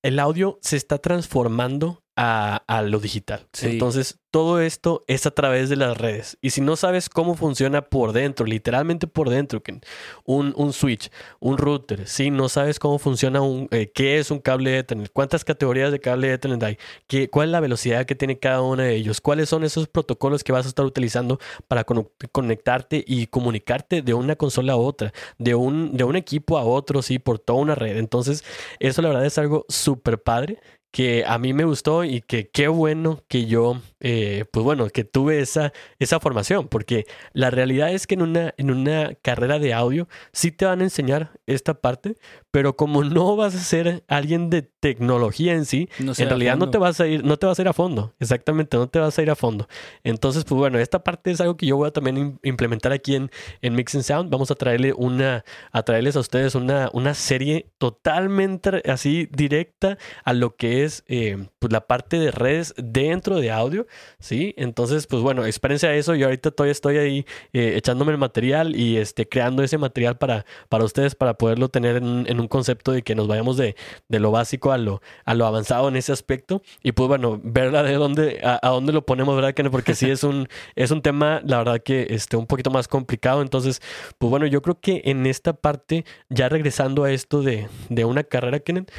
[0.04, 3.48] el audio se está transformando a, a lo digital.
[3.52, 3.66] Sí.
[3.72, 6.38] Entonces, todo esto es a través de las redes.
[6.40, 9.64] Y si no sabes cómo funciona por dentro, literalmente por dentro,
[10.24, 11.10] un, un switch,
[11.40, 15.44] un router, si no sabes cómo funciona un, eh, qué es un cable Ethernet, cuántas
[15.44, 18.94] categorías de cable Ethernet hay, qué, cuál es la velocidad que tiene cada uno de
[18.94, 24.14] ellos, cuáles son esos protocolos que vas a estar utilizando para conectarte y comunicarte de
[24.14, 27.74] una consola a otra, de un, de un equipo a otro, sí, por toda una
[27.74, 27.98] red.
[27.98, 28.44] Entonces,
[28.80, 30.60] eso la verdad es algo súper padre
[30.92, 35.04] que a mí me gustó y que qué bueno que yo, eh, pues bueno, que
[35.04, 39.74] tuve esa, esa formación, porque la realidad es que en una, en una carrera de
[39.74, 42.16] audio sí te van a enseñar esta parte,
[42.52, 46.70] pero como no vas a ser alguien de tecnología en sí, No en realidad no
[46.72, 49.18] te vas a ir, no te vas a ir a fondo, exactamente, no te vas
[49.18, 49.68] a ir a fondo.
[50.04, 53.16] Entonces, pues bueno, esta parte es algo que yo voy a también im- implementar aquí
[53.16, 53.30] en,
[53.62, 54.30] en Mix and Sound.
[54.30, 60.34] Vamos a traerle una, a traerles a ustedes una, una serie totalmente así directa a
[60.34, 63.88] lo que que es eh, pues la parte de redes dentro de audio,
[64.20, 64.54] ¿sí?
[64.58, 66.16] Entonces, pues bueno, experiencia a eso.
[66.16, 70.46] Yo ahorita todavía estoy ahí eh, echándome el material y este, creando ese material para,
[70.70, 73.76] para ustedes, para poderlo tener en, un concepto de que nos vayamos de,
[74.08, 76.62] de, lo básico a lo, a lo avanzado en ese aspecto.
[76.84, 79.54] Y pues bueno, verla de dónde, a, dónde lo ponemos, ¿verdad?
[79.72, 83.42] Porque sí es un, es un tema, la verdad que este, un poquito más complicado.
[83.42, 83.82] Entonces,
[84.18, 88.24] pues bueno, yo creo que en esta parte, ya regresando a esto de, de una
[88.24, 88.92] carrera, Kenneth,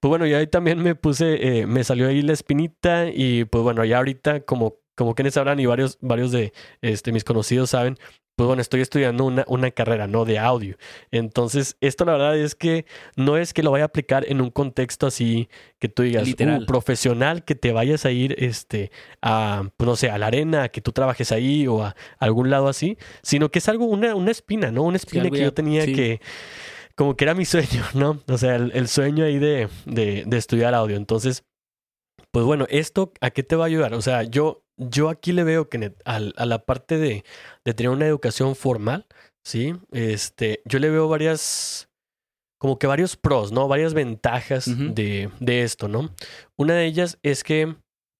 [0.00, 3.62] pues bueno, yo ahí también me puse, eh, me salió ahí la espinita y pues
[3.64, 7.98] bueno, ya ahorita como, como quienes sabrán y varios, varios de este, mis conocidos saben,
[8.36, 10.26] pues bueno, estoy estudiando una, una, carrera, ¿no?
[10.26, 10.76] De audio.
[11.10, 12.84] Entonces, esto la verdad es que
[13.16, 16.66] no es que lo vaya a aplicar en un contexto así que tú digas, uh,
[16.66, 18.90] profesional, que te vayas a ir, este,
[19.22, 22.68] a, pues no sé, a la arena, que tú trabajes ahí o a, algún lado
[22.68, 24.82] así, sino que es algo, una, una espina, ¿no?
[24.82, 26.20] Una espina que yo tenía que
[26.96, 28.20] como que era mi sueño, ¿no?
[28.26, 30.96] O sea, el, sueño ahí de, de, de, estudiar audio.
[30.96, 31.44] Entonces,
[32.32, 33.94] pues bueno, ¿esto a qué te va a ayudar?
[33.94, 37.24] O sea, yo, yo aquí le veo que a, a la parte de,
[37.64, 39.06] de, tener una educación formal,
[39.44, 39.74] ¿sí?
[39.92, 41.88] Este, yo le veo varias,
[42.58, 43.68] como que varios pros, ¿no?
[43.68, 46.10] Varias ventajas de, de esto, ¿no?
[46.56, 47.76] Una de ellas es que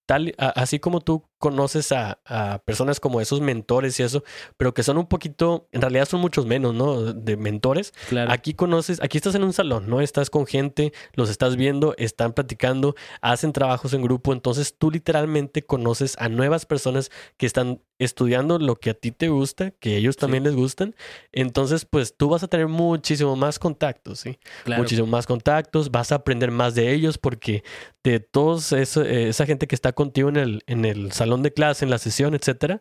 [0.06, 2.18] tal, así como tú conoces a,
[2.64, 4.24] personas como esos mentores y eso,
[4.56, 7.12] pero que son un poquito, en realidad son muchos menos, ¿no?
[7.12, 7.94] De mentores.
[8.08, 8.32] Claro.
[8.32, 10.00] Aquí conoces, aquí estás en un salón, ¿no?
[10.00, 15.62] Estás con gente, los estás viendo, están platicando, hacen trabajos en grupo, entonces tú literalmente
[15.62, 20.16] conoces a nuevas personas que están estudiando lo que a ti te gusta, que ellos
[20.16, 20.94] también les gustan.
[21.32, 24.38] Entonces, pues tú vas a tener muchísimo más contactos, ¿sí?
[24.78, 27.64] Muchísimo más contactos, vas a aprender más de ellos porque
[28.04, 31.90] de todos esa gente que está contigo en el, en el salón, de clase, en
[31.90, 32.80] la sesión, etcétera,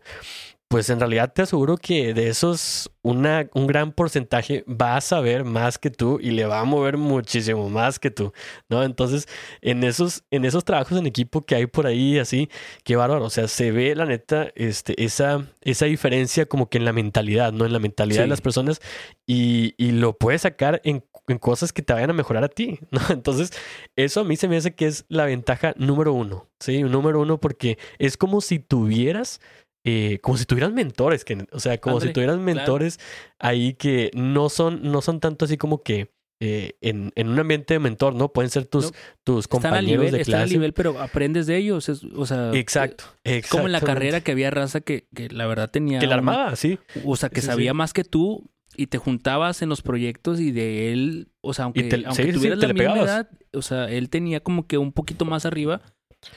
[0.68, 5.43] pues en realidad te aseguro que de esos una, un gran porcentaje va a saber
[5.43, 8.34] más que tú y le va a mover muchísimo más que tú,
[8.68, 8.84] ¿no?
[8.84, 9.28] Entonces,
[9.61, 12.49] en esos, en esos trabajos en equipo que hay por ahí, así,
[12.84, 16.86] qué bárbaro, o sea, se ve la neta este, esa, esa diferencia como que en
[16.86, 17.66] la mentalidad, ¿no?
[17.68, 18.82] En la mentalidad de las personas
[19.28, 22.80] y, y lo puedes sacar en, en, cosas que te vayan a mejorar a ti,
[22.89, 23.01] ¿no?
[23.09, 23.51] Entonces,
[23.95, 26.82] eso a mí se me hace que es la ventaja número uno, ¿sí?
[26.82, 29.41] Número uno porque es como si tuvieras
[29.86, 33.00] eh, como si tuvieran mentores, que, o sea, como si tuvieran mentores
[33.40, 36.12] ahí que no son, no son tanto así como que
[36.42, 38.34] eh, en, en, un ambiente de mentor, ¿no?
[38.34, 40.32] Pueden ser tus, tus compañeros de clase.
[40.32, 41.88] Están a nivel, pero aprendes de ellos.
[41.88, 43.06] o sea, exacto,
[43.50, 46.00] Como en la carrera que había raza que, que la verdad tenía.
[46.00, 46.80] Que la armaba, sí.
[47.06, 50.92] O sea, que sabía más que tú y te juntabas en los proyectos y de
[50.92, 54.78] él, o sea, aunque, aunque tuvieras la misma edad, o sea, él tenía como que
[54.78, 55.82] un poquito más arriba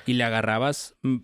[0.07, 1.17] y le agarrabas mm,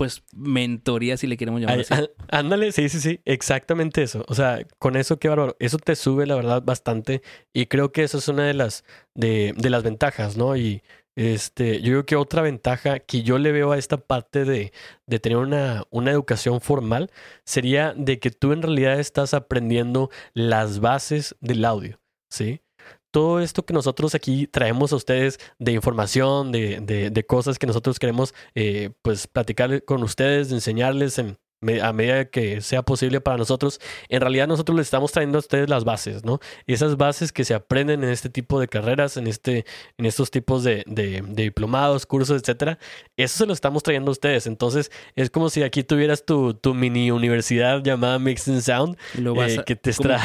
[0.00, 1.92] pues, mentoría, si le queremos llamar así.
[2.30, 4.24] Ándale, sí, sí, sí, exactamente eso.
[4.28, 5.56] O sea, con eso, qué bárbaro.
[5.58, 7.20] Eso te sube, la verdad, bastante.
[7.52, 8.82] Y creo que eso es una de las,
[9.14, 10.56] de, de las ventajas, ¿no?
[10.56, 10.82] Y
[11.16, 14.72] este, yo creo que otra ventaja que yo le veo a esta parte de,
[15.04, 17.10] de tener una, una educación formal
[17.44, 22.62] sería de que tú en realidad estás aprendiendo las bases del audio, ¿sí?
[23.10, 27.98] Todo esto que nosotros aquí traemos a ustedes de información, de, de, cosas que nosotros
[27.98, 31.38] queremos eh, pues platicar con ustedes, enseñarles en,
[31.82, 35.68] a medida que sea posible para nosotros, en realidad nosotros les estamos trayendo a ustedes
[35.68, 36.40] las bases, ¿no?
[36.66, 39.66] Esas bases que se aprenden en este tipo de carreras, en, este,
[39.98, 42.78] en estos tipos de, de, diplomados, cursos, etcétera,
[43.16, 44.46] eso se lo estamos trayendo a ustedes.
[44.46, 49.76] Entonces, es como si aquí tuvieras tu, tu mini universidad llamada Mixing Sound, eh, que
[49.76, 50.18] te está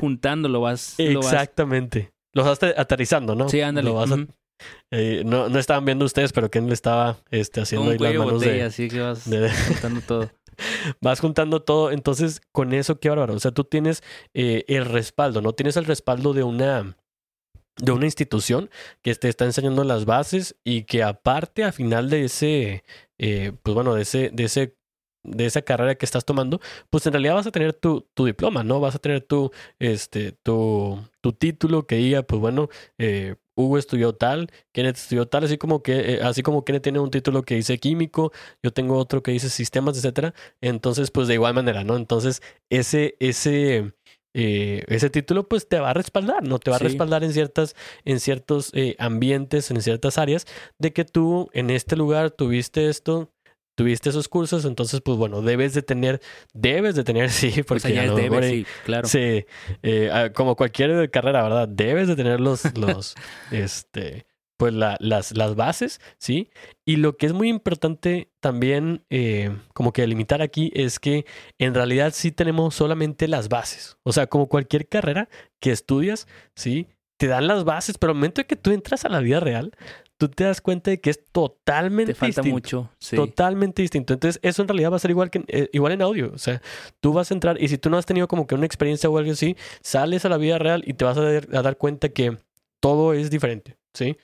[0.00, 0.94] juntándolo, vas.
[0.98, 2.12] Exactamente.
[2.32, 3.48] Lo vas aterrizando, ¿no?
[3.48, 3.90] Sí, ándale.
[4.90, 8.40] Eh, no, no estaban viendo ustedes, pero Ken le estaba este, haciendo ahí las manos
[8.40, 9.24] de, así que vas
[9.68, 10.30] juntando todo.
[11.00, 11.90] vas juntando todo.
[11.90, 13.34] Entonces, con eso, qué bárbaro.
[13.34, 14.02] O sea, tú tienes
[14.32, 15.52] eh, el respaldo, ¿no?
[15.52, 16.96] Tienes el respaldo de una
[17.76, 18.70] de una institución
[19.02, 22.84] que te está enseñando las bases y que aparte a final de ese
[23.18, 24.76] eh, pues bueno de ese de ese
[25.24, 26.60] de esa carrera que estás tomando,
[26.90, 28.80] pues en realidad vas a tener tu, tu diploma, ¿no?
[28.80, 32.68] Vas a tener tu, este, tu, tu título que diga, pues bueno,
[32.98, 36.98] eh, Hugo estudió tal, Kenneth estudió tal, así como que, eh, así como Kenneth tiene
[36.98, 40.34] un título que dice químico, yo tengo otro que dice sistemas, etcétera.
[40.60, 41.96] Entonces, pues de igual manera, ¿no?
[41.96, 43.94] Entonces, ese, ese,
[44.34, 46.58] eh, ese título, pues te va a respaldar, ¿no?
[46.58, 50.46] Te va a respaldar en ciertas, en ciertos ambientes, en ciertas áreas,
[50.78, 53.33] de que tú en este lugar tuviste esto,
[53.74, 56.20] tuviste esos cursos, entonces, pues bueno, debes de tener,
[56.52, 59.08] debes de tener, sí, porque ya es debe, sí, claro.
[59.08, 59.44] Sí,
[59.82, 61.68] eh, como cualquier carrera, ¿verdad?
[61.68, 63.14] Debes de tener los, los,
[63.50, 66.50] este, pues la, las, las bases, ¿sí?
[66.84, 71.26] Y lo que es muy importante también, eh, como que delimitar aquí, es que
[71.58, 73.98] en realidad sí tenemos solamente las bases.
[74.04, 75.28] O sea, como cualquier carrera
[75.60, 76.88] que estudias, ¿sí?
[77.16, 79.72] te dan las bases, pero al momento de que tú entras a la vida real,
[80.16, 82.54] tú te das cuenta de que es totalmente Te falta distinto.
[82.54, 82.90] mucho.
[82.98, 83.16] Sí.
[83.16, 84.14] Totalmente distinto.
[84.14, 86.30] Entonces, eso en realidad va a ser igual que eh, igual en audio.
[86.34, 86.62] O sea,
[87.00, 89.18] tú vas a entrar y si tú no has tenido como que una experiencia o
[89.18, 92.08] algo así, sales a la vida real y te vas a dar, a dar cuenta
[92.10, 92.36] que
[92.80, 94.16] todo es diferente, ¿sí?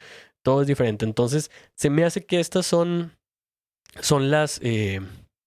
[0.42, 1.04] Todo es diferente.
[1.04, 3.12] Entonces, se me hace que estas son,
[4.00, 5.00] son las, eh,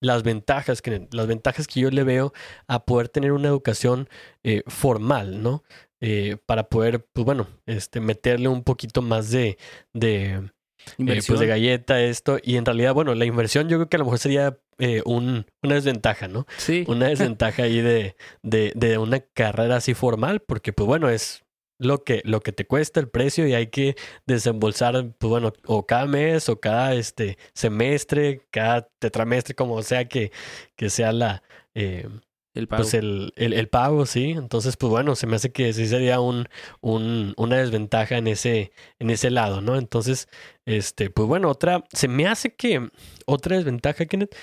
[0.04, 2.34] las ventajas que las ventajas que yo le veo
[2.68, 4.10] a poder tener una educación
[4.43, 5.64] eh, formal, ¿no?
[6.01, 9.58] Eh, para poder, pues bueno, este, meterle un poquito más de,
[9.93, 10.51] de,
[10.97, 12.39] eh, pues de galleta esto.
[12.43, 15.45] Y en realidad, bueno, la inversión yo creo que a lo mejor sería eh, un,
[15.62, 16.45] una desventaja, ¿no?
[16.58, 16.84] sí.
[16.88, 21.43] Una desventaja ahí de, de, de una carrera así formal, porque pues bueno, es
[21.86, 25.86] lo que, lo que te cuesta el precio y hay que desembolsar, pues bueno, o
[25.86, 30.32] cada mes o cada este semestre, cada tetramestre, como sea que,
[30.76, 31.44] que sea la
[31.76, 32.08] eh,
[32.54, 32.84] el pago.
[32.84, 34.32] pues el, el, el pago, sí.
[34.32, 36.48] Entonces, pues bueno, se me hace que sí sería un,
[36.82, 39.76] un, una desventaja en ese, en ese lado, ¿no?
[39.76, 40.28] Entonces,
[40.66, 42.90] este, pues bueno, otra, se me hace que
[43.26, 44.36] otra desventaja, Kenneth,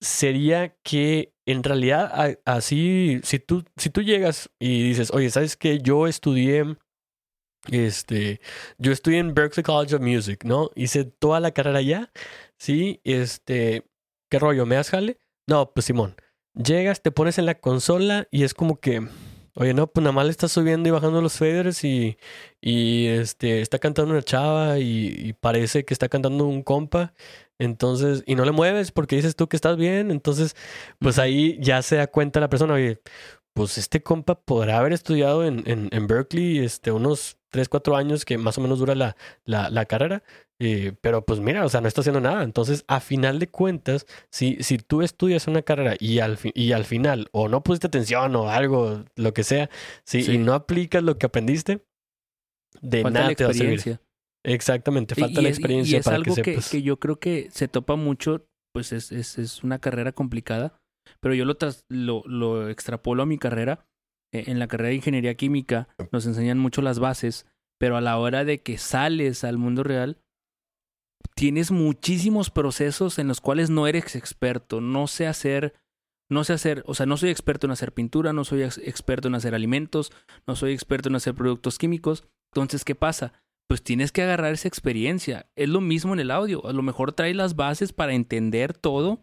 [0.00, 5.78] sería que en realidad así, si tú, si tú llegas y dices, oye, ¿sabes qué?
[5.80, 6.76] Yo estudié,
[7.70, 8.40] este,
[8.78, 10.70] yo estudié en Berklee College of Music, ¿no?
[10.74, 12.12] Hice toda la carrera allá,
[12.58, 13.86] sí, este,
[14.30, 14.66] ¿qué rollo?
[14.66, 15.18] ¿Me das jale?
[15.46, 16.16] No, pues Simón,
[16.54, 19.08] llegas, te pones en la consola y es como que,
[19.54, 22.18] oye, no, pues nada más le estás subiendo y bajando los faders y,
[22.60, 27.14] y este, está cantando una chava y, y parece que está cantando un compa.
[27.58, 30.10] Entonces, y no le mueves porque dices tú que estás bien.
[30.10, 30.54] Entonces,
[30.98, 33.00] pues ahí ya se da cuenta la persona, oye,
[33.54, 38.24] pues este compa podrá haber estudiado en, en, en Berkeley este, unos 3, 4 años
[38.24, 40.22] que más o menos dura la, la, la carrera.
[40.60, 42.44] eh, pero pues mira, o sea, no está haciendo nada.
[42.44, 46.70] Entonces, a final de cuentas, si, si tú estudias una carrera y al, fi- y
[46.72, 49.68] al final o no pusiste atención o algo, lo que sea,
[50.04, 50.32] sí, Sí.
[50.34, 51.80] y no aplicas lo que aprendiste,
[52.80, 53.98] de Falta nada te va a servir.
[54.52, 56.70] Exactamente, falta y la experiencia Y es para algo que que, sepas.
[56.70, 60.78] que yo creo que se topa mucho, pues es, es, es una carrera complicada,
[61.20, 63.84] pero yo lo, tras- lo, lo extrapolo a mi carrera.
[64.34, 67.46] Eh, En la carrera de ingeniería química nos enseñan mucho las bases,
[67.78, 70.18] pero a la hora de que sales al mundo real,
[71.34, 74.80] tienes muchísimos procesos en los cuales no eres experto.
[74.80, 75.74] No sé hacer,
[76.30, 79.28] no sé hacer, o sea, no soy experto en hacer pintura, no soy ex- experto
[79.28, 80.12] en hacer alimentos,
[80.46, 82.24] no soy experto en hacer productos químicos.
[82.52, 83.32] Entonces, ¿qué pasa?
[83.68, 85.50] Pues tienes que agarrar esa experiencia.
[85.54, 86.66] Es lo mismo en el audio.
[86.66, 89.20] A lo mejor trae las bases para entender todo,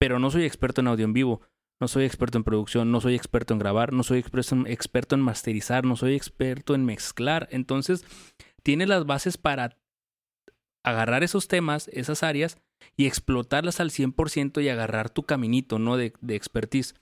[0.00, 1.40] pero no soy experto en audio en vivo.
[1.80, 5.84] No soy experto en producción, no soy experto en grabar, no soy experto en, masterizar,
[5.84, 7.48] no soy experto en mezclar.
[7.50, 8.04] Entonces,
[8.62, 9.78] tienes las bases para
[10.84, 12.58] agarrar esos temas, esas áreas,
[12.96, 15.96] y explotarlas al 100% y agarrar tu caminito, ¿no?
[15.96, 16.94] De, de expertise.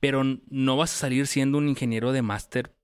[0.00, 2.74] Pero no vas a salir siendo un ingeniero de máster,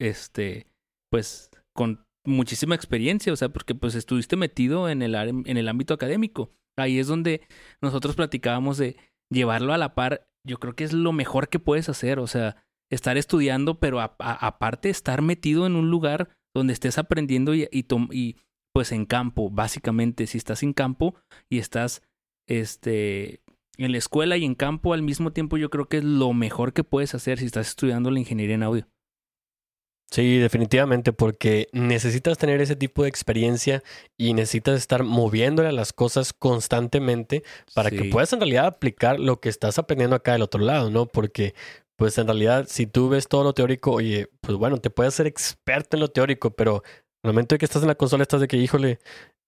[0.00, 0.68] este,
[1.10, 5.94] pues, con muchísima experiencia, o sea, porque pues estuviste metido en el, en el ámbito
[5.94, 6.50] académico.
[6.78, 7.42] Ahí es donde
[7.82, 8.96] nosotros platicábamos de
[9.32, 10.28] llevarlo a la par.
[10.46, 12.56] Yo creo que es lo mejor que puedes hacer, o sea,
[12.90, 17.86] estar estudiando, pero a- aparte estar metido en un lugar donde estés aprendiendo y, y,
[18.12, 18.36] y,
[18.72, 21.16] pues en campo, básicamente, si estás en campo
[21.50, 22.02] y estás
[22.48, 23.42] este
[23.76, 26.72] en la escuela y en campo al mismo tiempo, yo creo que es lo mejor
[26.72, 28.88] que puedes hacer si estás estudiando la ingeniería en audio.
[30.10, 33.82] Sí, definitivamente, porque necesitas tener ese tipo de experiencia
[34.16, 37.42] y necesitas estar moviéndole a las cosas constantemente
[37.74, 41.04] para que puedas en realidad aplicar lo que estás aprendiendo acá del otro lado, ¿no?
[41.04, 41.54] Porque,
[41.96, 45.26] pues en realidad, si tú ves todo lo teórico, oye, pues bueno, te puedes ser
[45.26, 46.82] experto en lo teórico, pero
[47.22, 49.00] al momento de que estás en la consola estás de que, híjole,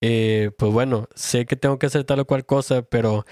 [0.02, 3.24] eh, pues bueno, sé que tengo que hacer tal o cual cosa, pero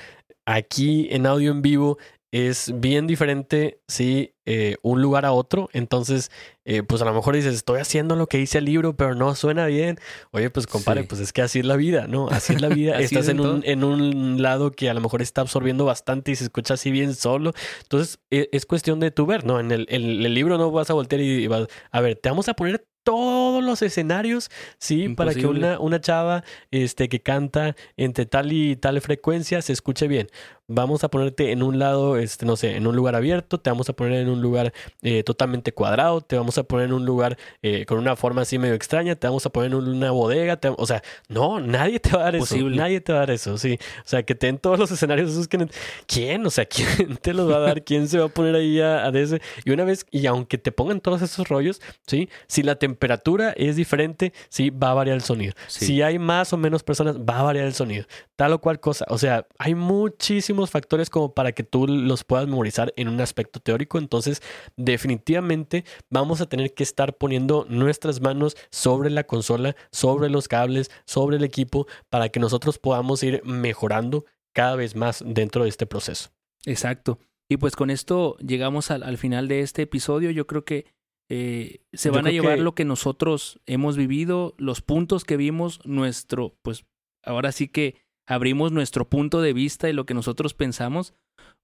[0.46, 1.98] aquí en audio en vivo
[2.30, 5.68] es bien diferente, sí, eh, un lugar a otro.
[5.72, 6.30] Entonces,
[6.64, 9.34] eh, pues a lo mejor dices, estoy haciendo lo que dice el libro, pero no
[9.34, 9.98] suena bien.
[10.30, 11.06] Oye, pues compadre, Sí.
[11.08, 12.28] pues es que así es la vida, ¿no?
[12.28, 12.98] Así es la vida.
[13.00, 16.36] Estás es en un, en un lado que a lo mejor está absorbiendo bastante y
[16.36, 17.52] se escucha así bien solo.
[17.82, 19.58] Entonces, e- es cuestión de tu ver, ¿no?
[19.60, 22.48] En el, el- el libro no vas a voltear y vas, a ver, te vamos
[22.48, 28.26] a poner todos los escenarios, sí, para que una, una chava este, que canta entre
[28.26, 30.26] tal y tal frecuencia se escuche bien.
[30.70, 33.88] Vamos a ponerte en un lado, este, no sé, en un lugar abierto, te vamos
[33.88, 37.38] a poner en un lugar eh, totalmente cuadrado, te vamos a poner en un lugar
[37.62, 40.68] eh, con una forma así medio extraña, te vamos a poner en una bodega, te-
[40.76, 42.44] o sea, no, nadie te va a dar eso,
[42.76, 45.30] nadie te va a dar eso, sí, o sea, que te den todos los escenarios
[45.30, 45.66] esos que,
[46.06, 46.44] ¿quién?
[46.44, 47.82] O sea, ¿quién te los va a dar?
[47.82, 49.40] ¿Quién se va a poner ahí a, a ese?
[49.64, 53.74] Y una vez, y aunque te pongan todos esos rollos, sí, si la temperatura es
[53.76, 55.54] diferente, sí, va a variar el sonido.
[55.66, 55.86] Sí.
[55.86, 58.04] Si hay más o menos personas, va a variar el sonido.
[58.36, 59.06] Tal o cual cosa.
[59.08, 63.20] O sea, hay muchísimos muchísimos factores como para que tú los puedas memorizar en un
[63.20, 63.98] aspecto teórico.
[63.98, 64.42] Entonces,
[64.76, 70.90] definitivamente vamos a tener que estar poniendo nuestras manos sobre la consola, sobre los cables,
[71.04, 75.86] sobre el equipo, para que nosotros podamos ir mejorando cada vez más dentro de este
[75.86, 76.30] proceso.
[76.66, 77.18] Exacto.
[77.48, 80.30] Y pues con esto llegamos al, final de este episodio.
[80.30, 80.86] Yo creo que
[81.30, 86.56] eh, se van a llevar lo que nosotros hemos vivido, los puntos que vimos, nuestro,
[86.62, 86.84] pues
[87.22, 91.14] ahora sí que abrimos nuestro punto de vista y lo que nosotros pensamos.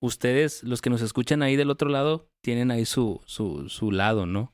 [0.01, 4.27] Ustedes, los que nos escuchan ahí del otro lado, tienen ahí su, su, su lado,
[4.27, 4.54] ¿no?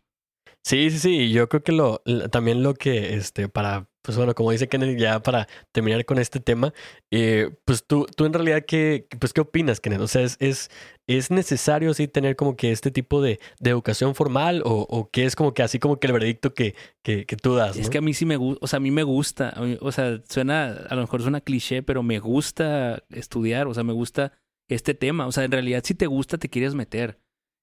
[0.65, 1.33] Sí, sí, sí.
[1.33, 5.23] Yo creo que lo, también lo que, este, para pues bueno, como dice Kenneth, ya
[5.23, 6.73] para terminar con este tema,
[7.11, 10.01] eh, pues tú, tú en realidad, ¿qué, pues, ¿qué opinas, Kenneth?
[10.01, 10.71] O sea, ¿es, es,
[11.07, 15.27] es necesario sí tener como que este tipo de, de educación formal o, o que
[15.27, 17.77] es como que así como que el veredicto que, que, que tú das?
[17.77, 20.23] Es que a mí sí me gusta, o sea, a mí me gusta, o sea,
[20.29, 24.33] suena, a lo mejor suena cliché, pero me gusta estudiar, o sea, me gusta
[24.69, 27.21] este tema, o sea, en realidad si te gusta te quieres meter.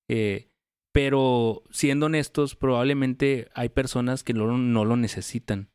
[0.10, 0.50] Eh,
[0.98, 5.70] pero siendo honestos, probablemente hay personas que no, lo necesitan.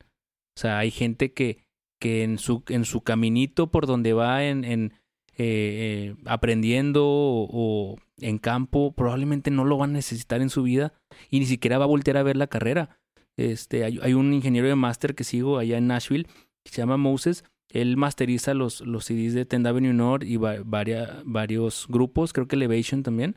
[0.56, 1.58] O sea, hay gente que,
[2.00, 4.90] que en, su, en su caminito por donde va en, eh,
[5.38, 10.92] eh, aprendiendo o, en campo, probablemente no lo van a necesitar en su vida
[11.30, 12.98] y ni siquiera va a voltear a ver la carrera.
[13.36, 16.26] Este, hay, un ingeniero de máster que sigo allá en Nashville,
[16.64, 17.44] que se llama Moses.
[17.70, 23.04] Él masteriza los, los CDs de Ten Avenue North y varios grupos, creo que Elevation
[23.04, 23.36] también.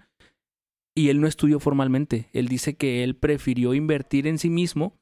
[0.98, 2.30] Y él no estudió formalmente.
[2.32, 4.98] Él dice que él prefirió invertir en sí mismo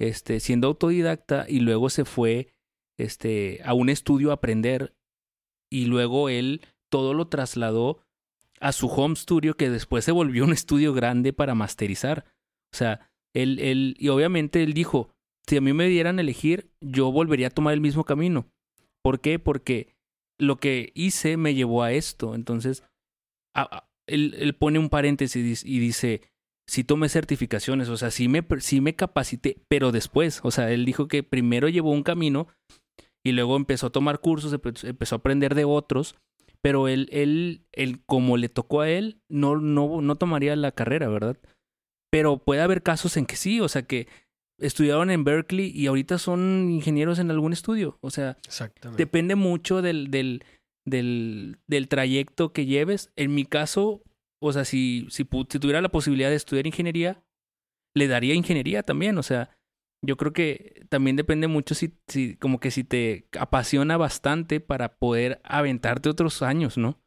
[0.00, 2.48] este, siendo autodidacta y luego se fue
[2.98, 4.94] este, a un estudio a aprender
[5.70, 8.00] y luego él todo lo trasladó
[8.60, 12.24] a su home studio que después se volvió un estudio grande para masterizar.
[12.72, 15.10] O sea, él, él, y obviamente él dijo,
[15.46, 18.46] si a mí me dieran elegir, yo volvería a tomar el mismo camino.
[19.02, 19.38] ¿Por qué?
[19.38, 19.94] Porque
[20.38, 22.34] lo que hice me llevó a esto.
[22.34, 22.84] Entonces,
[24.08, 26.22] él, él, pone un paréntesis y dice,
[26.68, 30.84] sí tomé certificaciones, o sea, sí me, sí me capacité, pero después, o sea, él
[30.84, 32.48] dijo que primero llevó un camino
[33.24, 36.16] y luego empezó a tomar cursos, empezó a aprender de otros,
[36.60, 41.08] pero él, él, él como le tocó a él, no, no, no tomaría la carrera,
[41.08, 41.38] ¿verdad?
[42.10, 44.06] Pero puede haber casos en que sí, o sea, que
[44.58, 48.36] estudiaron en Berkeley y ahorita son ingenieros en algún estudio, o sea,
[48.96, 50.44] depende mucho del, del,
[50.90, 53.12] del, del trayecto que lleves.
[53.16, 54.02] En mi caso,
[54.40, 57.22] o sea, si, si, tuviera la posibilidad de estudiar ingeniería,
[57.94, 59.18] le daría ingeniería también.
[59.18, 59.56] O sea,
[60.02, 64.98] yo creo que también depende mucho si, si como que si te apasiona bastante para
[64.98, 67.00] poder aventarte otros años, ¿no?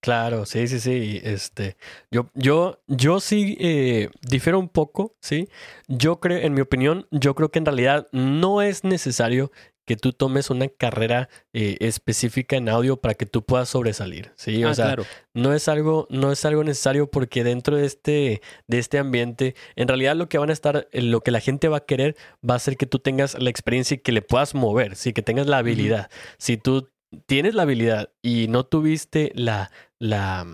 [0.00, 1.20] Claro, sí, sí, sí.
[1.24, 1.76] Este,
[2.10, 5.48] yo, yo, yo sí eh, difiero un poco, sí.
[5.88, 9.50] Yo creo, en mi opinión, yo creo que en realidad no es necesario
[9.88, 14.62] que tú tomes una carrera eh, específica en audio para que tú puedas sobresalir, ¿sí?
[14.62, 14.96] O ah, sea,
[15.32, 19.88] no es algo no es algo necesario porque dentro de este de este ambiente, en
[19.88, 22.16] realidad lo que van a estar eh, lo que la gente va a querer
[22.48, 25.22] va a ser que tú tengas la experiencia y que le puedas mover, sí, que
[25.22, 26.10] tengas la habilidad.
[26.36, 26.90] Si tú
[27.24, 30.46] tienes la habilidad y no tuviste la la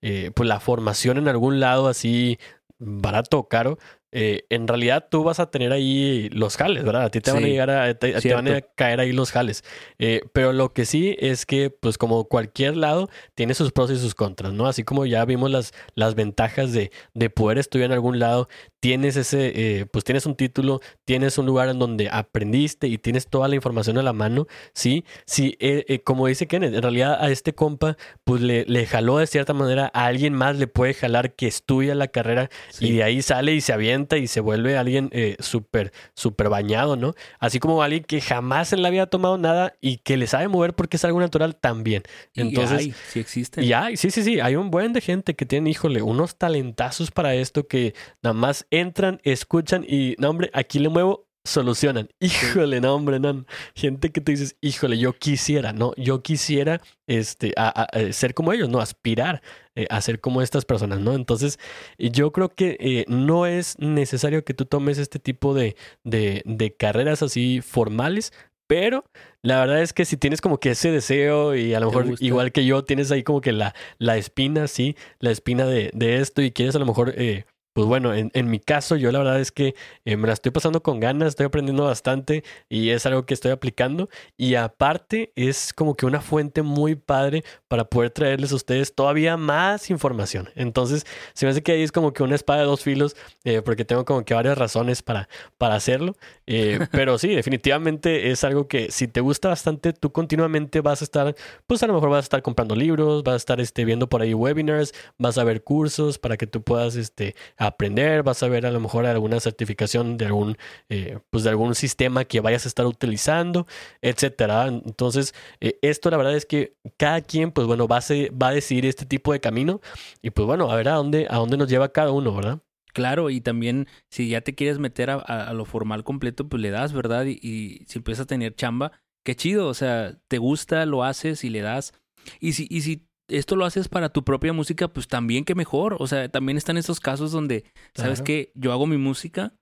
[0.00, 2.38] eh, pues la formación en algún lado así
[2.78, 3.76] barato o caro,
[4.12, 7.04] eh, en realidad tú vas a tener ahí los jales, ¿verdad?
[7.04, 9.62] A ti te van a llegar a, te, van a caer ahí los jales.
[9.98, 13.98] Eh, pero lo que sí es que, pues como cualquier lado, tiene sus pros y
[13.98, 14.66] sus contras, ¿no?
[14.66, 18.48] Así como ya vimos las, las ventajas de, de poder estudiar en algún lado,
[18.80, 23.28] tienes ese, eh, pues tienes un título, tienes un lugar en donde aprendiste y tienes
[23.28, 25.04] toda la información a la mano, ¿sí?
[25.24, 25.56] Sí,
[26.02, 29.90] como dice Kenneth, en realidad a este compa, pues le, le, jaló de cierta manera,
[29.94, 32.50] a alguien más le puede jalar que estudia la carrera
[32.80, 36.96] y de ahí sale y se avienta y se vuelve alguien eh, súper, súper bañado,
[36.96, 37.14] ¿no?
[37.38, 40.48] Así como alguien que jamás en la vida ha tomado nada y que le sabe
[40.48, 42.02] mover porque es algo natural también.
[42.34, 43.64] Entonces, y hay, sí existen.
[43.64, 47.10] Y hay, sí, sí, sí, hay un buen de gente que tiene, híjole, unos talentazos
[47.10, 52.08] para esto que nada más entran, escuchan y, no, hombre, aquí le muevo solucionan.
[52.20, 53.44] Híjole, no, hombre, no.
[53.74, 55.92] Gente que te dices, híjole, yo quisiera, ¿no?
[55.96, 58.80] Yo quisiera este, a, ser como ellos, ¿no?
[58.80, 59.42] Aspirar
[59.80, 61.14] eh, a ser como estas personas, ¿no?
[61.14, 61.58] Entonces,
[61.98, 66.74] yo creo que eh, no es necesario que tú tomes este tipo de, de, de
[66.74, 68.32] carreras así formales,
[68.70, 69.04] pero
[69.42, 72.52] la verdad es que si tienes como que ese deseo y a lo mejor igual
[72.52, 76.40] que yo tienes ahí como que la, la espina, sí, la espina de, de esto
[76.40, 79.40] y quieres a lo mejor eh, pues bueno, en, en, mi caso, yo la verdad
[79.40, 83.26] es que eh, me la estoy pasando con ganas, estoy aprendiendo bastante y es algo
[83.26, 84.08] que estoy aplicando.
[84.36, 89.36] Y aparte, es como que una fuente muy padre para poder traerles a ustedes todavía
[89.36, 90.50] más información.
[90.56, 93.62] Entonces, se me hace que ahí es como que una espada de dos filos, eh,
[93.62, 96.16] porque tengo como que varias razones para, para hacerlo.
[96.46, 101.04] Eh, pero sí, definitivamente es algo que si te gusta bastante, tú continuamente vas a
[101.04, 101.36] estar,
[101.68, 104.22] pues a lo mejor vas a estar comprando libros, vas a estar este, viendo por
[104.22, 108.64] ahí webinars, vas a ver cursos para que tú puedas este, aprender, vas a ver
[108.64, 110.56] a lo mejor alguna certificación de algún,
[110.88, 113.66] eh, pues de algún sistema que vayas a estar utilizando,
[114.00, 114.66] etcétera.
[114.66, 118.02] Entonces, eh, esto la verdad es que cada quien, pues bueno, va a,
[118.32, 119.80] va a decidir este tipo de camino
[120.22, 122.60] y pues bueno, a ver a dónde, a dónde nos lleva cada uno, ¿verdad?
[122.94, 126.92] Claro, y también si ya te quieres meter a, lo formal completo, pues le das,
[126.94, 127.26] ¿verdad?
[127.26, 128.92] Y, y, si empiezas a tener chamba,
[129.22, 131.92] qué chido, o sea, te gusta, lo haces y le das.
[132.40, 135.96] Y si, y si esto lo haces para tu propia música, pues también que mejor.
[135.98, 137.64] O sea, también están esos casos donde,
[137.94, 138.52] ¿sabes qué?
[138.54, 139.54] Yo hago mi música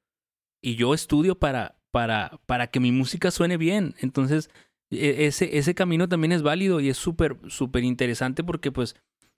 [0.63, 3.95] y yo estudio para, para, para que mi música suene bien.
[4.01, 4.51] Entonces,
[4.91, 8.97] e, ese, ese camino también es válido y es súper, súper interesante porque pues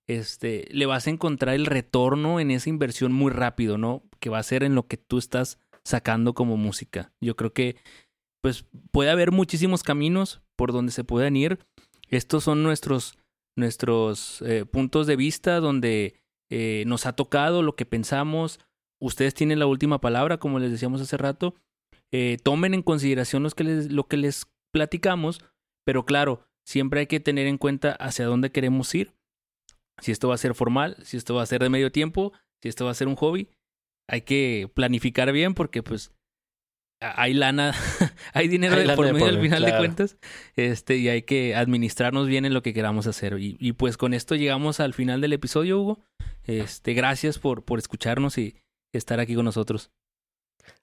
[0.08, 4.02] este, le vas a encontrar el retorno en esa inversión muy rápido, ¿no?
[4.18, 7.12] Que va a ser en lo que tú estás sacando como música.
[7.20, 7.76] Yo creo que
[8.42, 11.58] pues puede haber muchísimos caminos por donde se puedan ir.
[12.08, 13.19] Estos son nuestros
[13.56, 16.20] nuestros eh, puntos de vista, donde
[16.50, 18.60] eh, nos ha tocado lo que pensamos.
[19.00, 21.54] Ustedes tienen la última palabra, como les decíamos hace rato.
[22.12, 25.40] Eh, tomen en consideración que les, lo que les platicamos,
[25.84, 29.14] pero claro, siempre hay que tener en cuenta hacia dónde queremos ir.
[30.00, 32.32] Si esto va a ser formal, si esto va a ser de medio tiempo,
[32.62, 33.48] si esto va a ser un hobby,
[34.08, 36.12] hay que planificar bien porque pues
[37.00, 37.74] hay lana,
[38.32, 40.16] hay dinero de por medio al final de cuentas,
[40.54, 43.38] este, y hay que administrarnos bien en lo que queramos hacer.
[43.38, 46.00] Y, y, pues con esto llegamos al final del episodio, Hugo.
[46.44, 48.56] Este, gracias por, por escucharnos y
[48.92, 49.90] estar aquí con nosotros.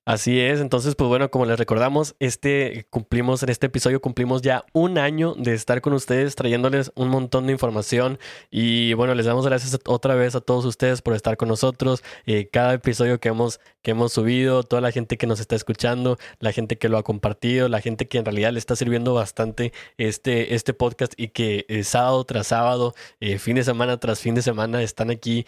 [0.07, 4.63] Así es, entonces pues bueno, como les recordamos, este cumplimos en este episodio cumplimos ya
[4.71, 8.17] un año de estar con ustedes trayéndoles un montón de información
[8.49, 12.47] y bueno, les damos gracias otra vez a todos ustedes por estar con nosotros, eh,
[12.49, 16.53] cada episodio que hemos que hemos subido, toda la gente que nos está escuchando, la
[16.53, 20.55] gente que lo ha compartido, la gente que en realidad le está sirviendo bastante este
[20.55, 24.41] este podcast y que eh, sábado tras sábado, eh, fin de semana tras fin de
[24.41, 25.45] semana están aquí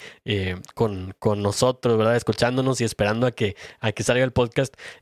[0.75, 2.17] con, con nosotros, ¿verdad?
[2.17, 4.48] Escuchándonos y esperando a que a que salga el podcast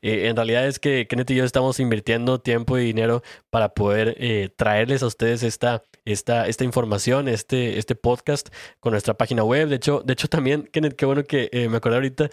[0.02, 4.16] eh, en realidad es que Kenneth y yo estamos invirtiendo tiempo y dinero para poder
[4.20, 9.70] eh, traerles a ustedes esta, esta, esta información, este, este podcast con nuestra página web.
[9.70, 12.30] De hecho, de hecho también, Kenneth, qué bueno que eh, me acordé ahorita,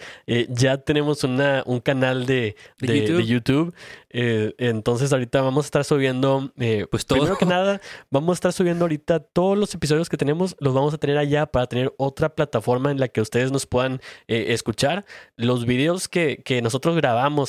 [0.49, 3.73] ya tenemos una, un canal de, De YouTube
[4.17, 6.53] entonces ahorita vamos a estar subiendo,
[6.89, 7.19] pues todo.
[7.19, 10.93] Primero que nada, vamos a estar subiendo ahorita todos los episodios que tenemos, los vamos
[10.93, 15.05] a tener allá para tener otra plataforma en la que ustedes nos puedan escuchar.
[15.35, 17.04] Los videos que, que, nosotros grabamos,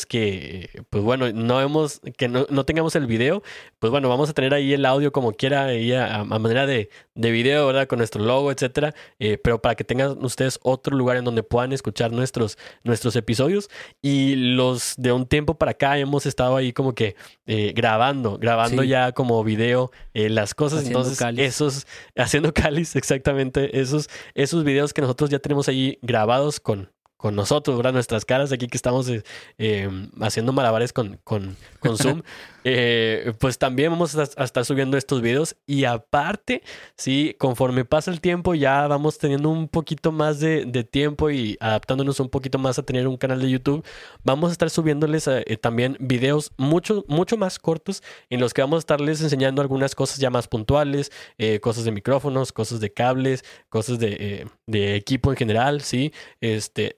[0.06, 3.42] que pues bueno, no hemos, que no, no, tengamos el video,
[3.78, 7.30] pues bueno, vamos a tener ahí el audio como quiera, ahí a, manera de, de,
[7.30, 7.86] video, ¿verdad?
[7.86, 8.94] Con nuestro logo, etcétera.
[9.42, 13.70] pero para que tengan ustedes otro lugar en donde puedan escuchar nuestros, nuestros episodios.
[14.02, 18.82] Y los de un tiempo para acá hemos estado ahí como que eh, grabando, grabando
[18.82, 20.86] ya como video eh, las cosas.
[20.86, 21.86] Entonces, esos,
[22.16, 27.76] haciendo cáliz, exactamente, esos, esos videos que nosotros ya tenemos ahí grabados con, con nosotros,
[27.76, 27.92] ¿verdad?
[27.92, 29.22] Nuestras caras aquí que estamos eh,
[29.58, 32.22] em, haciendo malabares con, con, con Zoom.
[32.68, 35.54] Eh, pues también vamos a, estar subiendo estos videos.
[35.66, 36.64] Y aparte,
[36.96, 42.18] sí, conforme pasa el tiempo, ya vamos teniendo un poquito más de, tiempo y adaptándonos
[42.18, 43.84] un poquito más a tener un canal de YouTube.
[44.24, 48.78] Vamos a estar subiéndoles eh, también videos mucho, mucho más cortos en los que vamos
[48.78, 51.12] a estarles enseñando algunas cosas ya más puntuales,
[51.60, 56.12] cosas de micrófonos, cosas de cables, cosas de, de equipo en general, sí.
[56.40, 56.96] Este,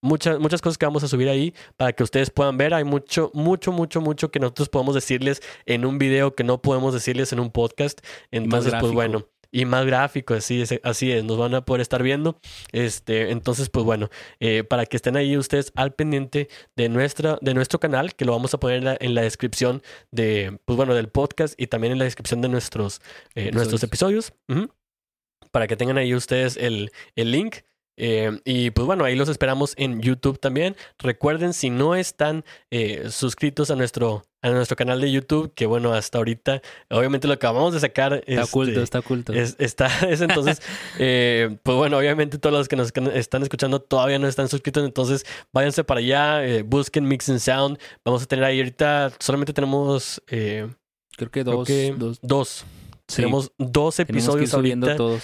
[0.00, 2.74] muchas, muchas cosas que vamos a subir ahí para que ustedes puedan ver.
[2.74, 6.94] Hay mucho, mucho, mucho, mucho que nosotros podemos decirles en un video que no podemos
[6.94, 8.00] decirles en un podcast.
[8.30, 9.26] Entonces, pues bueno.
[9.52, 12.38] Y más gráfico, así es, así es, nos van a poder estar viendo.
[12.70, 17.52] Este, entonces, pues bueno, eh, para que estén ahí ustedes al pendiente de, nuestra, de
[17.52, 19.82] nuestro canal, que lo vamos a poner en la, descripción
[20.12, 23.00] de, pues bueno, del podcast y también en la descripción de nuestros,
[23.34, 24.32] eh, nuestros episodios.
[25.50, 27.56] Para que tengan ahí ustedes el, el link
[28.02, 30.74] eh, y pues bueno, ahí los esperamos en YouTube también.
[30.98, 35.92] Recuerden, si no están eh, suscritos a nuestro, a nuestro canal de YouTube, que bueno,
[35.92, 38.14] hasta ahorita, obviamente lo acabamos de sacar.
[38.14, 39.32] Está este, oculto, está oculto.
[39.34, 40.62] está, es entonces,
[40.98, 45.26] eh, pues bueno, obviamente todos los que nos están escuchando todavía no están suscritos, entonces
[45.52, 47.78] váyanse para allá, busquen Mix and Sound.
[48.02, 50.22] Vamos a tener ahí ahorita, solamente tenemos...
[50.26, 52.18] creo que dos.
[52.22, 52.64] dos.
[53.14, 54.96] Tenemos dos episodios ahorita.
[54.96, 55.22] Todos.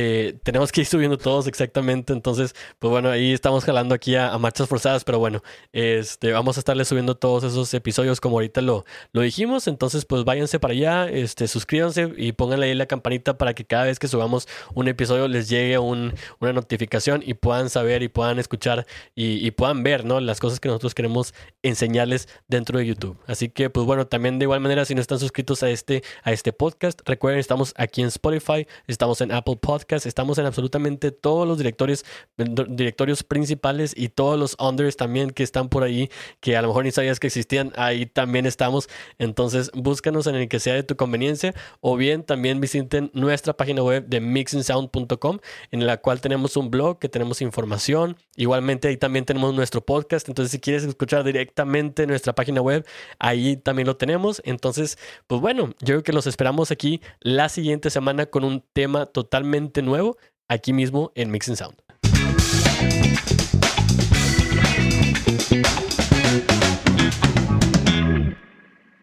[0.00, 2.12] Eh, tenemos que ir subiendo todos exactamente.
[2.12, 5.42] Entonces, pues bueno, ahí estamos jalando aquí a, marchas forzadas, pero bueno,
[5.72, 9.66] este, vamos a estarle subiendo todos esos episodios como ahorita lo, lo dijimos.
[9.66, 13.86] Entonces, pues váyanse para allá, este, suscríbanse y pónganle ahí la campanita para que cada
[13.86, 18.38] vez que subamos un episodio les llegue un, una notificación y puedan saber y puedan
[18.38, 20.20] escuchar y, y puedan ver, ¿no?
[20.20, 21.34] Las cosas que nosotros queremos
[21.64, 23.18] enseñarles dentro de YouTube.
[23.26, 26.30] Así que, pues bueno, también de igual manera, si no están suscritos a este, a
[26.30, 31.46] este podcast, recuerden, estamos aquí en Spotify, estamos en Apple Podcasts, estamos en absolutamente todos
[31.46, 32.04] los directorios,
[32.36, 36.10] directorios principales y todos los unders también que están por ahí,
[36.40, 38.88] que a lo mejor ni sabías que existían, ahí también estamos.
[39.18, 43.82] Entonces, búscanos en el que sea de tu conveniencia o bien también visiten nuestra página
[43.82, 45.38] web de mixingsound.com
[45.70, 48.16] en la cual tenemos un blog que tenemos información.
[48.36, 50.28] Igualmente ahí también tenemos nuestro podcast.
[50.28, 52.86] Entonces, si quieres escuchar directamente nuestra página web,
[53.18, 54.42] ahí también lo tenemos.
[54.44, 59.06] Entonces, pues bueno, yo creo que los esperamos aquí la siguiente semana con un tema
[59.06, 60.16] totalmente nuevo
[60.48, 61.76] aquí mismo en Mixing Sound.